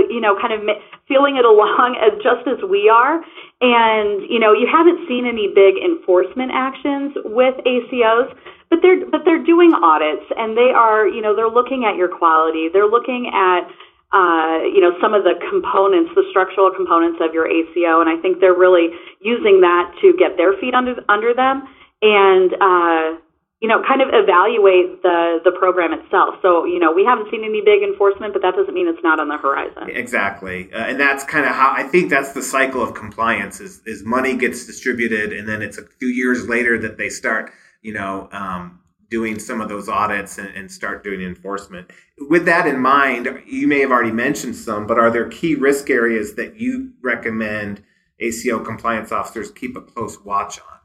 you 0.10 0.20
know, 0.20 0.34
kind 0.42 0.54
of 0.54 0.62
feeling 1.08 1.38
it 1.38 1.46
along 1.54 2.02
as 2.02 2.18
just 2.26 2.48
as 2.50 2.58
we 2.68 2.90
are. 2.90 3.22
And 3.62 4.26
you 4.28 4.40
know, 4.40 4.52
you 4.52 4.66
haven't 4.66 5.08
seen 5.08 5.30
any 5.30 5.54
big 5.54 5.78
enforcement 5.78 6.52
actions 6.52 7.14
with 7.24 7.54
ACOs, 7.70 8.34
but 8.72 8.80
they're 8.82 9.06
but 9.06 9.22
they're 9.26 9.46
doing 9.46 9.78
audits 9.78 10.26
and 10.36 10.58
they 10.58 10.74
are, 10.74 11.08
you 11.08 11.22
know, 11.22 11.36
they're 11.36 11.54
looking 11.54 11.86
at 11.86 11.96
your 11.96 12.10
quality. 12.10 12.66
They're 12.74 12.90
looking 12.90 13.30
at 13.30 13.70
uh, 14.16 14.64
you 14.64 14.80
know, 14.80 14.96
some 15.04 15.12
of 15.12 15.28
the 15.28 15.36
components, 15.52 16.16
the 16.16 16.24
structural 16.32 16.72
components 16.72 17.20
of 17.20 17.36
your 17.36 17.52
ACO, 17.52 18.00
and 18.00 18.08
I 18.08 18.16
think 18.24 18.40
they're 18.40 18.56
really 18.56 18.96
using 19.20 19.60
that 19.60 19.92
to 20.00 20.16
get 20.16 20.40
their 20.40 20.56
feet 20.56 20.74
under 20.74 20.96
under 21.12 21.36
them 21.36 21.68
and 22.02 22.56
uh, 22.56 23.20
you 23.62 23.70
know, 23.70 23.82
kind 23.88 24.02
of 24.02 24.10
evaluate 24.12 25.02
the 25.02 25.40
the 25.44 25.52
program 25.52 25.94
itself. 25.94 26.36
So, 26.42 26.66
you 26.66 26.80
know, 26.80 26.92
we 26.92 27.04
haven't 27.04 27.32
seen 27.32 27.44
any 27.44 27.62
big 27.62 27.82
enforcement, 27.82 28.34
but 28.34 28.42
that 28.42 28.54
doesn't 28.56 28.74
mean 28.74 28.88
it's 28.88 29.02
not 29.02 29.20
on 29.20 29.28
the 29.28 29.38
horizon. 29.38 29.90
Exactly, 29.90 30.72
uh, 30.74 30.78
and 30.78 31.00
that's 31.00 31.24
kind 31.24 31.46
of 31.46 31.52
how 31.54 31.74
I 31.76 31.84
think 31.84 32.10
that's 32.10 32.34
the 32.34 32.44
cycle 32.44 32.84
of 32.84 32.94
compliance: 32.94 33.60
is 33.60 33.82
is 33.86 34.04
money 34.04 34.36
gets 34.36 34.66
distributed, 34.66 35.34
and 35.34 35.48
then 35.48 35.62
it's 35.62 35.78
a 35.78 35.84
few 36.00 36.10
years 36.10 36.48
later 36.48 36.78
that 36.80 36.98
they 36.98 37.10
start, 37.10 37.52
you 37.82 37.94
know. 37.94 38.30
Um, 38.32 38.82
doing 39.10 39.40
some 39.40 39.62
of 39.62 39.70
those 39.70 39.88
audits 39.88 40.38
and, 40.38 40.50
and 40.50 40.72
start 40.72 41.04
doing 41.04 41.22
enforcement. 41.22 41.92
With 42.30 42.46
that 42.46 42.68
in 42.68 42.80
mind, 42.80 43.28
you 43.46 43.68
may 43.68 43.80
have 43.80 43.92
already 43.92 44.12
mentioned 44.12 44.56
some, 44.56 44.88
but 44.88 45.00
are 45.00 45.12
there 45.12 45.28
key 45.30 45.56
risk 45.56 45.90
areas 45.90 46.36
that 46.36 46.60
you 46.60 46.92
recommend 47.04 47.84
ACO 48.20 48.60
compliance 48.60 49.12
officers 49.12 49.52
keep 49.52 49.76
a 49.76 49.82
close 49.82 50.24
watch 50.24 50.60
on? 50.60 50.76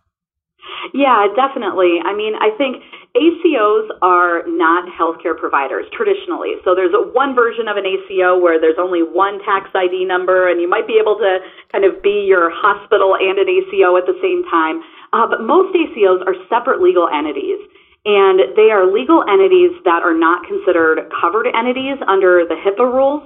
Yeah, 0.95 1.29
definitely. 1.37 2.01
I 2.05 2.15
mean, 2.15 2.35
I 2.35 2.51
think 2.57 2.83
ACOs 3.17 3.91
are 4.03 4.47
not 4.47 4.87
healthcare 4.95 5.37
providers 5.37 5.85
traditionally. 5.93 6.55
So 6.65 6.75
there's 6.75 6.95
a, 6.95 7.03
one 7.11 7.35
version 7.35 7.67
of 7.67 7.77
an 7.77 7.85
ACO 7.85 8.39
where 8.39 8.61
there's 8.61 8.79
only 8.79 9.03
one 9.03 9.43
tax 9.43 9.71
ID 9.75 10.05
number, 10.07 10.49
and 10.49 10.61
you 10.61 10.69
might 10.69 10.87
be 10.87 10.99
able 11.01 11.19
to 11.19 11.39
kind 11.73 11.85
of 11.85 12.03
be 12.03 12.27
your 12.27 12.51
hospital 12.55 13.17
and 13.19 13.39
an 13.39 13.49
ACO 13.51 13.97
at 13.97 14.07
the 14.07 14.17
same 14.23 14.47
time. 14.47 14.83
Uh, 15.13 15.27
but 15.27 15.43
most 15.43 15.75
ACOs 15.75 16.23
are 16.27 16.39
separate 16.49 16.81
legal 16.81 17.09
entities. 17.11 17.59
And 18.05 18.57
they 18.57 18.73
are 18.73 18.91
legal 18.91 19.23
entities 19.29 19.77
that 19.85 20.03
are 20.03 20.17
not 20.17 20.47
considered 20.47 21.11
covered 21.21 21.47
entities 21.53 21.99
under 22.09 22.45
the 22.49 22.57
HIPAA 22.57 22.89
rules. 22.89 23.23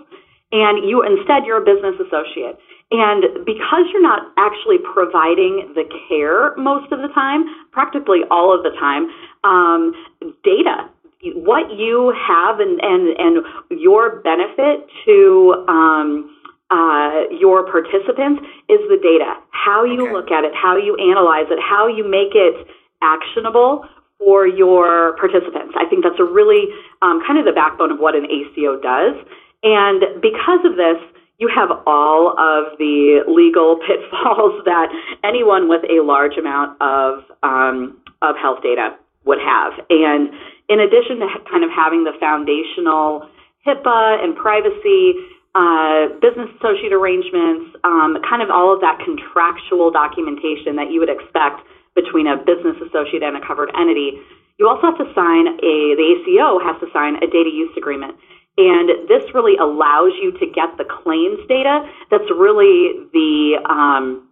And 0.51 0.89
you 0.89 1.03
instead 1.03 1.47
you're 1.47 1.63
a 1.63 1.67
business 1.67 1.95
associate. 1.99 2.59
And 2.91 3.45
because 3.47 3.87
you're 3.93 4.03
not 4.03 4.31
actually 4.37 4.79
providing 4.79 5.73
the 5.75 5.85
care 6.09 6.55
most 6.57 6.93
of 6.93 7.01
the 7.01 7.09
time, 7.15 7.45
practically 7.73 8.21
all 8.31 8.55
of 8.55 8.63
the 8.63 8.71
time, 8.79 9.09
um, 9.43 9.95
data 10.43 10.91
what 11.33 11.73
you 11.73 12.13
have 12.13 12.61
and, 12.61 12.81
and, 12.83 13.17
and 13.17 13.81
your 13.81 14.21
benefit 14.21 14.87
to 15.07 15.65
um, 15.69 16.37
uh, 16.71 17.25
your 17.31 17.65
participants 17.65 18.43
is 18.69 18.81
the 18.89 18.99
data. 19.01 19.41
How 19.51 19.85
you 19.85 20.05
okay. 20.05 20.13
look 20.13 20.31
at 20.31 20.45
it, 20.45 20.53
how 20.55 20.77
you 20.77 20.97
analyze 20.97 21.47
it, 21.51 21.59
how 21.61 21.89
you 21.89 22.05
make 22.05 22.35
it 22.35 22.67
actionable 23.03 23.85
for 24.19 24.47
your 24.47 25.17
participants. 25.17 25.75
I 25.77 25.89
think 25.89 26.05
that's 26.05 26.21
a 26.21 26.25
really 26.25 26.71
um, 27.03 27.21
kind 27.27 27.39
of 27.39 27.45
the 27.45 27.53
backbone 27.53 27.91
of 27.91 27.99
what 27.99 28.15
an 28.15 28.27
ACO 28.27 28.81
does. 28.81 29.17
And 29.63 30.23
because 30.23 30.65
of 30.65 30.77
this, 30.77 31.01
you 31.39 31.51
have 31.51 31.71
all 31.87 32.37
of 32.39 32.79
the 32.79 33.25
legal 33.27 33.77
pitfalls 33.87 34.63
that 34.65 34.89
anyone 35.25 35.69
with 35.69 35.83
a 35.91 36.03
large 36.03 36.37
amount 36.39 36.81
of 36.81 37.25
um, 37.43 37.99
of 38.23 38.37
health 38.37 38.63
data 38.63 38.97
would 39.25 39.41
have. 39.41 39.73
And 39.91 40.31
in 40.69 40.81
addition 40.81 41.21
to 41.21 41.29
kind 41.51 41.65
of 41.65 41.71
having 41.71 42.05
the 42.05 42.13
foundational 42.21 43.29
HIPAA 43.67 44.23
and 44.25 44.37
privacy, 44.37 45.13
uh, 45.55 46.09
business 46.21 46.49
associate 46.61 46.93
arrangements, 46.93 47.77
um, 47.85 48.17
kind 48.29 48.43
of 48.43 48.51
all 48.51 48.73
of 48.73 48.81
that 48.81 49.01
contractual 49.05 49.91
documentation 49.91 50.77
that 50.77 50.91
you 50.91 51.01
would 51.01 51.13
expect 51.13 51.61
between 51.95 52.27
a 52.27 52.37
business 52.37 52.77
associate 52.87 53.23
and 53.23 53.37
a 53.37 53.47
covered 53.47 53.71
entity. 53.79 54.19
You 54.59 54.69
also 54.69 54.83
have 54.91 54.99
to 54.99 55.09
sign 55.15 55.47
a, 55.47 55.75
the 55.99 56.07
ACO 56.15 56.59
has 56.63 56.79
to 56.81 56.87
sign 56.93 57.17
a 57.17 57.27
data 57.27 57.51
use 57.51 57.75
agreement. 57.77 58.17
And 58.57 59.09
this 59.09 59.35
really 59.35 59.57
allows 59.57 60.13
you 60.23 60.31
to 60.39 60.47
get 60.47 60.77
the 60.79 60.85
claims 60.85 61.41
data 61.49 61.91
that's 62.11 62.31
really 62.31 63.03
the, 63.13 63.59
um, 63.67 64.29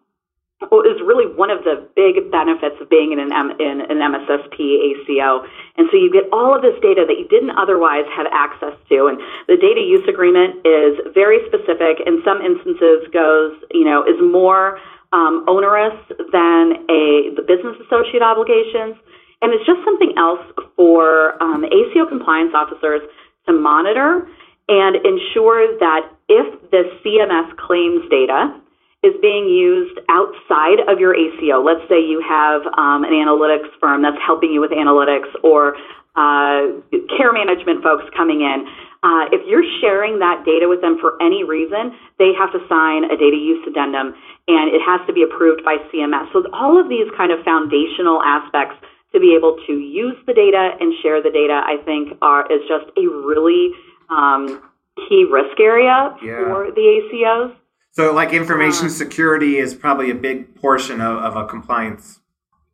is 0.63 1.03
really 1.03 1.27
one 1.27 1.51
of 1.51 1.65
the 1.65 1.89
big 1.97 2.31
benefits 2.31 2.79
of 2.81 2.89
being 2.89 3.11
in 3.11 3.19
an, 3.19 3.33
M, 3.33 3.51
in 3.59 3.83
an 3.83 3.99
MSSP 3.99 4.55
ACO. 4.95 5.43
And 5.77 5.89
so 5.91 5.99
you 5.99 6.07
get 6.13 6.31
all 6.31 6.55
of 6.55 6.63
this 6.63 6.79
data 6.79 7.03
that 7.03 7.19
you 7.19 7.27
didn't 7.27 7.59
otherwise 7.59 8.07
have 8.15 8.27
access 8.31 8.79
to. 8.91 9.11
And 9.11 9.19
the 9.49 9.59
data 9.59 9.83
use 9.83 10.07
agreement 10.07 10.63
is 10.63 11.03
very 11.15 11.43
specific. 11.51 11.99
In 12.07 12.23
some 12.23 12.39
instances, 12.43 13.11
goes 13.11 13.59
you 13.75 13.85
know 13.85 14.07
is 14.07 14.21
more 14.23 14.79
um, 15.13 15.45
onerous 15.49 15.97
than 16.33 16.89
a 16.89 17.33
the 17.37 17.45
business 17.47 17.77
associate 17.87 18.23
obligations. 18.23 18.97
And 19.43 19.53
it's 19.53 19.67
just 19.67 19.83
something 19.85 20.15
else 20.17 20.41
for 20.77 21.35
um, 21.43 21.65
ACO 21.65 22.07
compliance 22.09 22.53
officers 22.55 23.03
to 23.47 23.53
monitor 23.53 24.29
and 24.69 24.97
ensure 25.05 25.79
that 25.79 26.07
if 26.29 26.71
the 26.71 26.87
CMS 27.03 27.51
claims 27.59 28.09
data 28.09 28.55
is 29.03 29.15
being 29.21 29.49
used 29.49 29.99
outside 30.09 30.79
of 30.87 30.99
your 30.99 31.15
ACO, 31.15 31.63
let's 31.63 31.83
say 31.89 31.99
you 31.99 32.23
have 32.23 32.63
um, 32.79 33.03
an 33.03 33.11
analytics 33.11 33.69
firm 33.81 34.03
that's 34.03 34.21
helping 34.25 34.53
you 34.53 34.61
with 34.61 34.71
analytics 34.71 35.27
or 35.43 35.75
uh, 36.15 36.79
care 37.17 37.33
management 37.33 37.83
folks 37.83 38.05
coming 38.17 38.43
in, 38.43 38.67
uh, 39.03 39.27
if 39.35 39.43
you're 39.49 39.67
sharing 39.81 40.21
that 40.21 40.45
data 40.47 40.69
with 40.69 40.81
them 40.81 40.97
for 41.01 41.19
any 41.21 41.43
reason, 41.43 41.91
they 42.19 42.31
have 42.39 42.53
to 42.53 42.63
sign 42.69 43.05
a 43.11 43.17
data 43.19 43.35
use 43.35 43.59
addendum 43.67 44.15
and 44.47 44.71
it 44.71 44.81
has 44.85 45.01
to 45.07 45.13
be 45.13 45.23
approved 45.23 45.65
by 45.65 45.77
CMS. 45.91 46.31
So 46.33 46.47
all 46.53 46.79
of 46.79 46.89
these 46.89 47.11
kind 47.17 47.33
of 47.33 47.43
foundational 47.45 48.23
aspects 48.23 48.79
to 49.13 49.19
be 49.19 49.35
able 49.35 49.59
to 49.67 49.73
use 49.73 50.17
the 50.27 50.33
data 50.33 50.79
and 50.79 50.95
share 51.03 51.23
the 51.23 51.31
data, 51.31 51.61
I 51.65 51.83
think, 51.85 52.17
are 52.23 52.47
is 52.47 52.63
just 52.69 52.87
a 52.97 53.05
really 53.09 53.73
um, 54.09 54.63
key 55.09 55.27
risk 55.29 55.59
area 55.59 56.15
yeah. 56.23 56.47
for 56.47 56.71
the 56.71 57.03
ACOs. 57.03 57.57
So, 57.93 58.15
like 58.15 58.33
information 58.33 58.89
security 58.89 59.59
is 59.59 59.75
probably 59.75 60.11
a 60.11 60.15
big 60.15 60.55
portion 60.55 61.01
of, 61.01 61.19
of 61.19 61.37
a 61.37 61.47
compliance 61.47 62.21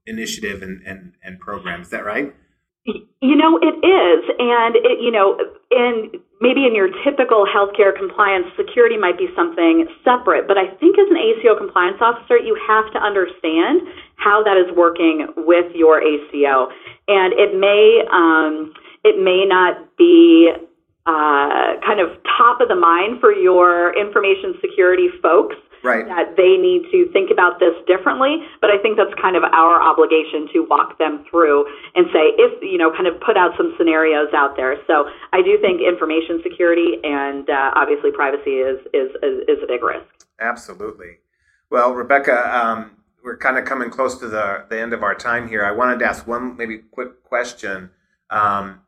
initiative 0.07 0.63
and, 0.63 0.81
and, 0.87 1.15
and 1.25 1.41
program. 1.41 1.83
Is 1.83 1.91
that 1.91 2.05
right? 2.05 2.35
You 2.85 3.37
know, 3.37 3.59
it 3.59 3.75
is. 3.85 4.25
And, 4.39 4.77
it, 4.77 5.03
you 5.03 5.11
know, 5.11 5.37
in 5.71 6.23
maybe 6.41 6.65
in 6.65 6.75
your 6.75 6.89
typical 7.03 7.45
healthcare 7.45 7.91
compliance, 7.97 8.47
security 8.57 8.97
might 8.97 9.19
be 9.19 9.27
something 9.35 9.87
separate. 10.05 10.47
But 10.47 10.57
I 10.57 10.71
think 10.79 10.97
as 10.99 11.11
an 11.11 11.19
ACO 11.19 11.59
compliance 11.59 11.99
officer, 12.01 12.39
you 12.39 12.57
have 12.67 12.91
to 12.93 12.99
understand 13.03 13.83
how 14.17 14.43
that 14.45 14.57
is 14.57 14.71
working 14.77 15.27
with 15.37 15.67
your 15.75 16.01
ACO. 16.01 16.71
And 17.09 17.35
it 17.35 17.59
may, 17.59 18.07
um, 18.13 18.73
it 19.03 19.19
may 19.19 19.45
not 19.45 19.97
be 19.99 20.53
uh, 21.09 21.81
kind 21.81 22.05
of 22.05 22.13
top 22.37 22.61
of 22.61 22.69
the 22.69 22.77
mind 22.77 23.19
for 23.19 23.33
your 23.33 23.97
information 23.97 24.61
security 24.61 25.09
folks 25.23 25.57
right. 25.83 26.07
that 26.07 26.37
they 26.37 26.61
need 26.61 26.85
to 26.93 27.11
think 27.13 27.31
about 27.31 27.61
this 27.61 27.73
differently. 27.87 28.45
But 28.61 28.71
I 28.71 28.79
think 28.79 28.97
that's 28.97 29.15
kind 29.21 29.37
of 29.37 29.43
our 29.43 29.81
obligation 29.81 30.49
to 30.53 30.67
walk 30.69 30.99
them 30.99 31.25
through 31.31 31.65
and 31.95 32.07
say, 32.13 32.37
if, 32.37 32.61
you 32.63 32.79
know, 32.79 32.93
kind 32.93 33.07
of 33.07 33.21
put 33.21 33.37
out 33.37 33.57
some 33.57 33.75
scenarios 33.79 34.29
out 34.35 34.57
there. 34.57 34.77
So 34.87 35.09
I 35.33 35.43
do 35.43 35.59
think 35.61 35.81
information 35.81 36.41
security 36.43 37.01
and 37.03 37.49
uh, 37.49 37.73
obviously 37.75 38.13
privacy 38.13 38.61
is, 38.61 38.79
is, 38.93 39.11
is, 39.23 39.49
is, 39.49 39.59
a 39.63 39.67
big 39.67 39.83
risk. 39.83 40.29
Absolutely. 40.41 41.25
Well, 41.71 41.93
Rebecca, 41.93 42.37
um, 42.53 42.97
we're 43.23 43.37
kind 43.37 43.59
of 43.59 43.65
coming 43.65 43.91
close 43.91 44.19
to 44.19 44.29
the, 44.29 44.67
the 44.71 44.81
end 44.81 44.93
of 44.93 45.03
our 45.03 45.15
time 45.15 45.49
here. 45.49 45.65
I 45.65 45.73
wanted 45.73 45.99
to 46.01 46.07
ask 46.07 46.27
one 46.27 46.57
maybe 46.57 46.79
quick 46.79 47.25
question. 47.25 47.91
Um, 48.31 48.83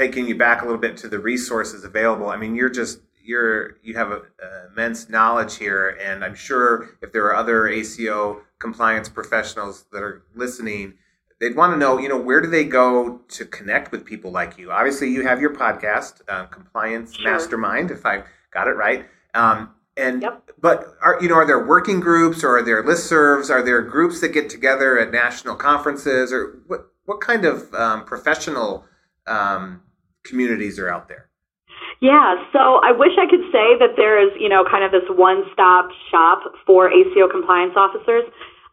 taking 0.00 0.26
you 0.26 0.34
back 0.34 0.62
a 0.62 0.64
little 0.64 0.80
bit 0.80 0.96
to 0.96 1.08
the 1.08 1.18
resources 1.18 1.84
available. 1.84 2.30
I 2.30 2.36
mean, 2.38 2.54
you're 2.54 2.70
just 2.70 3.00
you're 3.22 3.76
you 3.82 3.94
have 3.96 4.10
a, 4.10 4.22
a 4.42 4.72
immense 4.72 5.10
knowledge 5.10 5.56
here, 5.56 5.98
and 6.02 6.24
I'm 6.24 6.34
sure 6.34 6.96
if 7.02 7.12
there 7.12 7.24
are 7.26 7.36
other 7.36 7.68
ACO 7.68 8.40
compliance 8.58 9.10
professionals 9.10 9.84
that 9.92 10.02
are 10.02 10.22
listening, 10.34 10.94
they'd 11.38 11.54
want 11.54 11.74
to 11.74 11.76
know, 11.76 11.98
you 11.98 12.08
know, 12.08 12.18
where 12.18 12.40
do 12.40 12.48
they 12.48 12.64
go 12.64 13.20
to 13.28 13.44
connect 13.44 13.92
with 13.92 14.06
people 14.06 14.30
like 14.30 14.56
you? 14.56 14.72
Obviously, 14.72 15.10
you 15.10 15.26
have 15.26 15.38
your 15.38 15.54
podcast, 15.54 16.22
uh, 16.28 16.46
Compliance 16.46 17.14
sure. 17.14 17.30
Mastermind, 17.30 17.90
if 17.90 18.06
I 18.06 18.22
got 18.52 18.68
it 18.68 18.76
right. 18.76 19.06
Um, 19.34 19.74
and 19.98 20.22
yep. 20.22 20.50
but 20.58 20.96
are 21.02 21.18
you 21.20 21.28
know 21.28 21.34
are 21.34 21.46
there 21.46 21.62
working 21.62 22.00
groups 22.00 22.42
or 22.42 22.56
are 22.56 22.62
there 22.62 22.82
listservs? 22.82 23.50
Are 23.50 23.62
there 23.62 23.82
groups 23.82 24.22
that 24.22 24.28
get 24.32 24.48
together 24.48 24.98
at 24.98 25.12
national 25.12 25.56
conferences 25.56 26.32
or 26.32 26.62
what 26.68 26.86
what 27.04 27.20
kind 27.20 27.44
of 27.44 27.74
um, 27.74 28.06
professional 28.06 28.86
um, 29.26 29.82
communities 30.24 30.78
are 30.78 30.88
out 30.88 31.08
there? 31.08 31.28
Yeah, 32.00 32.42
so 32.52 32.80
I 32.82 32.92
wish 32.92 33.12
I 33.20 33.28
could 33.28 33.44
say 33.52 33.76
that 33.78 33.92
there 33.96 34.16
is, 34.16 34.32
you 34.40 34.48
know, 34.48 34.64
kind 34.64 34.84
of 34.84 34.90
this 34.90 35.04
one-stop 35.10 35.90
shop 36.10 36.40
for 36.64 36.88
ACO 36.88 37.28
compliance 37.28 37.74
officers, 37.76 38.24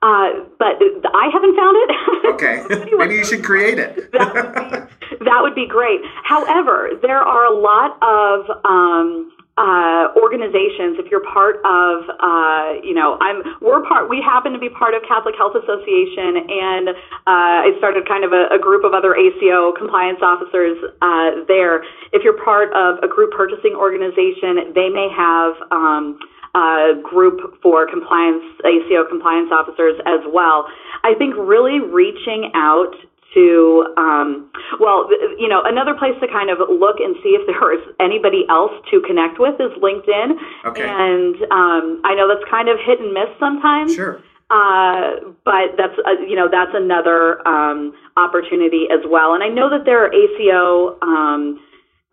uh, 0.01 0.47
but 0.59 0.79
I 1.11 1.27
haven't 1.31 1.55
found 1.55 1.77
it. 1.77 1.91
Okay, 2.37 2.61
maybe 2.97 3.15
you 3.15 3.25
should 3.25 3.43
create 3.43 3.79
it. 3.79 4.11
that, 4.11 4.33
would 4.33 4.53
be, 4.53 5.25
that 5.25 5.39
would 5.41 5.55
be 5.55 5.65
great. 5.65 6.01
However, 6.23 6.91
there 7.01 7.17
are 7.17 7.45
a 7.45 7.55
lot 7.55 7.97
of 8.03 8.45
um, 8.65 9.31
uh, 9.57 10.13
organizations, 10.13 11.01
if 11.01 11.09
you're 11.09 11.25
part 11.25 11.57
of, 11.65 12.05
uh, 12.21 12.77
you 12.85 12.93
know, 12.93 13.17
I'm, 13.17 13.41
we're 13.57 13.81
part, 13.89 14.05
we 14.05 14.21
happen 14.21 14.53
to 14.53 14.61
be 14.61 14.69
part 14.69 14.93
of 14.93 15.01
Catholic 15.09 15.33
Health 15.33 15.57
Association, 15.57 16.45
and 16.45 16.93
uh, 17.25 17.65
I 17.65 17.73
started 17.81 18.07
kind 18.07 18.21
of 18.21 18.37
a, 18.37 18.53
a 18.53 18.59
group 18.61 18.85
of 18.85 18.93
other 18.93 19.17
ACO 19.17 19.73
compliance 19.73 20.21
officers 20.21 20.77
uh, 21.01 21.41
there. 21.49 21.81
If 22.13 22.21
you're 22.21 22.37
part 22.37 22.69
of 22.77 23.01
a 23.01 23.09
group 23.09 23.33
purchasing 23.33 23.73
organization, 23.73 24.77
they 24.77 24.93
may 24.93 25.09
have 25.09 25.57
um, 25.73 26.21
a 26.53 27.01
group 27.01 27.61
for 27.61 27.89
compliance, 27.89 28.45
ACO 28.61 29.09
compliance 29.09 29.49
officers 29.49 29.97
as 30.05 30.21
well. 30.29 30.69
I 31.03 31.13
think 31.17 31.33
really 31.37 31.81
reaching 31.81 32.51
out 32.53 32.93
to, 33.37 33.93
um, 33.97 34.49
well, 34.81 35.05
you 35.37 35.47
know, 35.47 35.61
another 35.61 35.93
place 35.93 36.17
to 36.21 36.27
kind 36.27 36.49
of 36.49 36.57
look 36.57 36.97
and 36.97 37.15
see 37.21 37.37
if 37.37 37.45
there 37.45 37.69
is 37.69 37.85
anybody 38.01 38.49
else 38.49 38.73
to 38.89 38.99
connect 39.05 39.37
with 39.37 39.53
is 39.61 39.69
LinkedIn. 39.77 40.33
Okay. 40.65 40.89
And 40.89 41.37
um, 41.53 42.01
I 42.01 42.17
know 42.17 42.25
that's 42.25 42.49
kind 42.49 42.67
of 42.67 42.81
hit 42.81 42.99
and 42.99 43.13
miss 43.13 43.29
sometimes. 43.39 43.93
Sure. 43.93 44.17
Uh, 44.49 45.35
but 45.43 45.75
that's 45.77 45.93
uh, 46.07 46.23
you 46.23 46.33
know 46.33 46.47
that's 46.49 46.71
another 46.73 47.45
um, 47.45 47.91
opportunity 48.15 48.87
as 48.89 49.03
well. 49.05 49.35
And 49.35 49.43
I 49.43 49.49
know 49.49 49.69
that 49.69 49.83
there 49.83 50.05
are 50.05 50.07
ACO 50.07 50.97
um, 51.01 51.59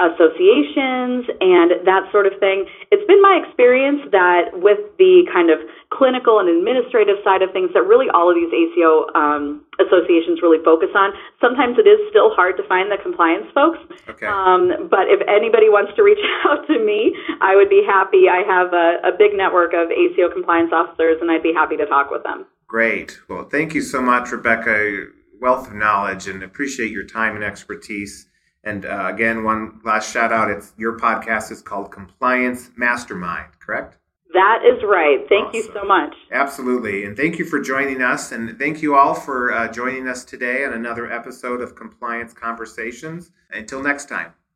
associations 0.02 1.30
and 1.38 1.86
that 1.86 2.10
sort 2.10 2.26
of 2.26 2.34
thing. 2.42 2.66
It's 2.90 3.06
been 3.06 3.22
my 3.22 3.38
experience 3.46 4.02
that 4.10 4.50
with 4.50 4.82
the 4.98 5.22
kind 5.30 5.54
of 5.54 5.62
clinical 5.94 6.42
and 6.42 6.50
administrative 6.50 7.22
side 7.22 7.46
of 7.46 7.54
things 7.54 7.70
that 7.78 7.86
really 7.86 8.10
all 8.10 8.26
of 8.26 8.34
these 8.34 8.50
ACO 8.50 9.06
um, 9.14 9.62
associations 9.78 10.42
really 10.42 10.58
focus 10.66 10.90
on. 10.98 11.14
Sometimes 11.38 11.78
it 11.78 11.86
is 11.86 12.02
still 12.10 12.34
hard 12.34 12.58
to 12.58 12.66
find 12.66 12.90
the 12.90 12.98
compliance 12.98 13.46
folks. 13.54 13.78
Okay. 14.10 14.26
Um, 14.26 14.90
but 14.90 15.06
if 15.06 15.22
anybody 15.30 15.70
wants 15.70 15.94
to 15.94 16.02
reach 16.02 16.18
out 16.50 16.66
to 16.66 16.82
me, 16.82 17.14
I 17.38 17.54
would 17.54 17.70
be 17.70 17.86
happy. 17.86 18.26
I 18.26 18.42
have 18.42 18.74
a, 18.74 18.98
a 19.06 19.12
big 19.14 19.38
network 19.38 19.78
of 19.78 19.94
ACO 19.94 20.26
compliance 20.26 20.74
officers 20.74 21.22
and 21.22 21.30
I'd 21.30 21.46
be 21.46 21.54
happy 21.54 21.78
to 21.78 21.86
talk 21.86 22.10
with 22.10 22.26
them. 22.26 22.50
Great. 22.66 23.22
Well, 23.30 23.46
thank 23.46 23.78
you 23.78 23.82
so 23.82 24.02
much, 24.02 24.34
Rebecca. 24.34 25.06
Wealth 25.38 25.68
of 25.70 25.74
knowledge 25.74 26.26
and 26.26 26.42
appreciate 26.42 26.90
your 26.90 27.06
time 27.06 27.38
and 27.38 27.44
expertise. 27.44 28.26
And 28.64 28.86
uh, 28.86 29.10
again, 29.12 29.44
one 29.44 29.80
last 29.84 30.12
shout 30.12 30.32
out. 30.32 30.50
It's 30.50 30.72
your 30.76 30.98
podcast 30.98 31.50
is 31.50 31.60
called 31.62 31.90
Compliance 31.90 32.70
Mastermind, 32.76 33.58
correct? 33.60 33.98
That 34.32 34.62
is 34.66 34.82
right. 34.82 35.18
Thank 35.28 35.48
awesome. 35.48 35.56
you 35.56 35.70
so 35.72 35.84
much. 35.84 36.14
Absolutely. 36.32 37.04
And 37.04 37.16
thank 37.16 37.38
you 37.38 37.44
for 37.44 37.60
joining 37.60 38.02
us. 38.02 38.32
And 38.32 38.58
thank 38.58 38.82
you 38.82 38.96
all 38.96 39.14
for 39.14 39.52
uh, 39.52 39.68
joining 39.68 40.08
us 40.08 40.24
today 40.24 40.64
on 40.64 40.72
another 40.72 41.10
episode 41.10 41.60
of 41.60 41.76
Compliance 41.76 42.32
Conversations. 42.32 43.30
Until 43.52 43.80
next 43.80 44.08
time. 44.08 44.32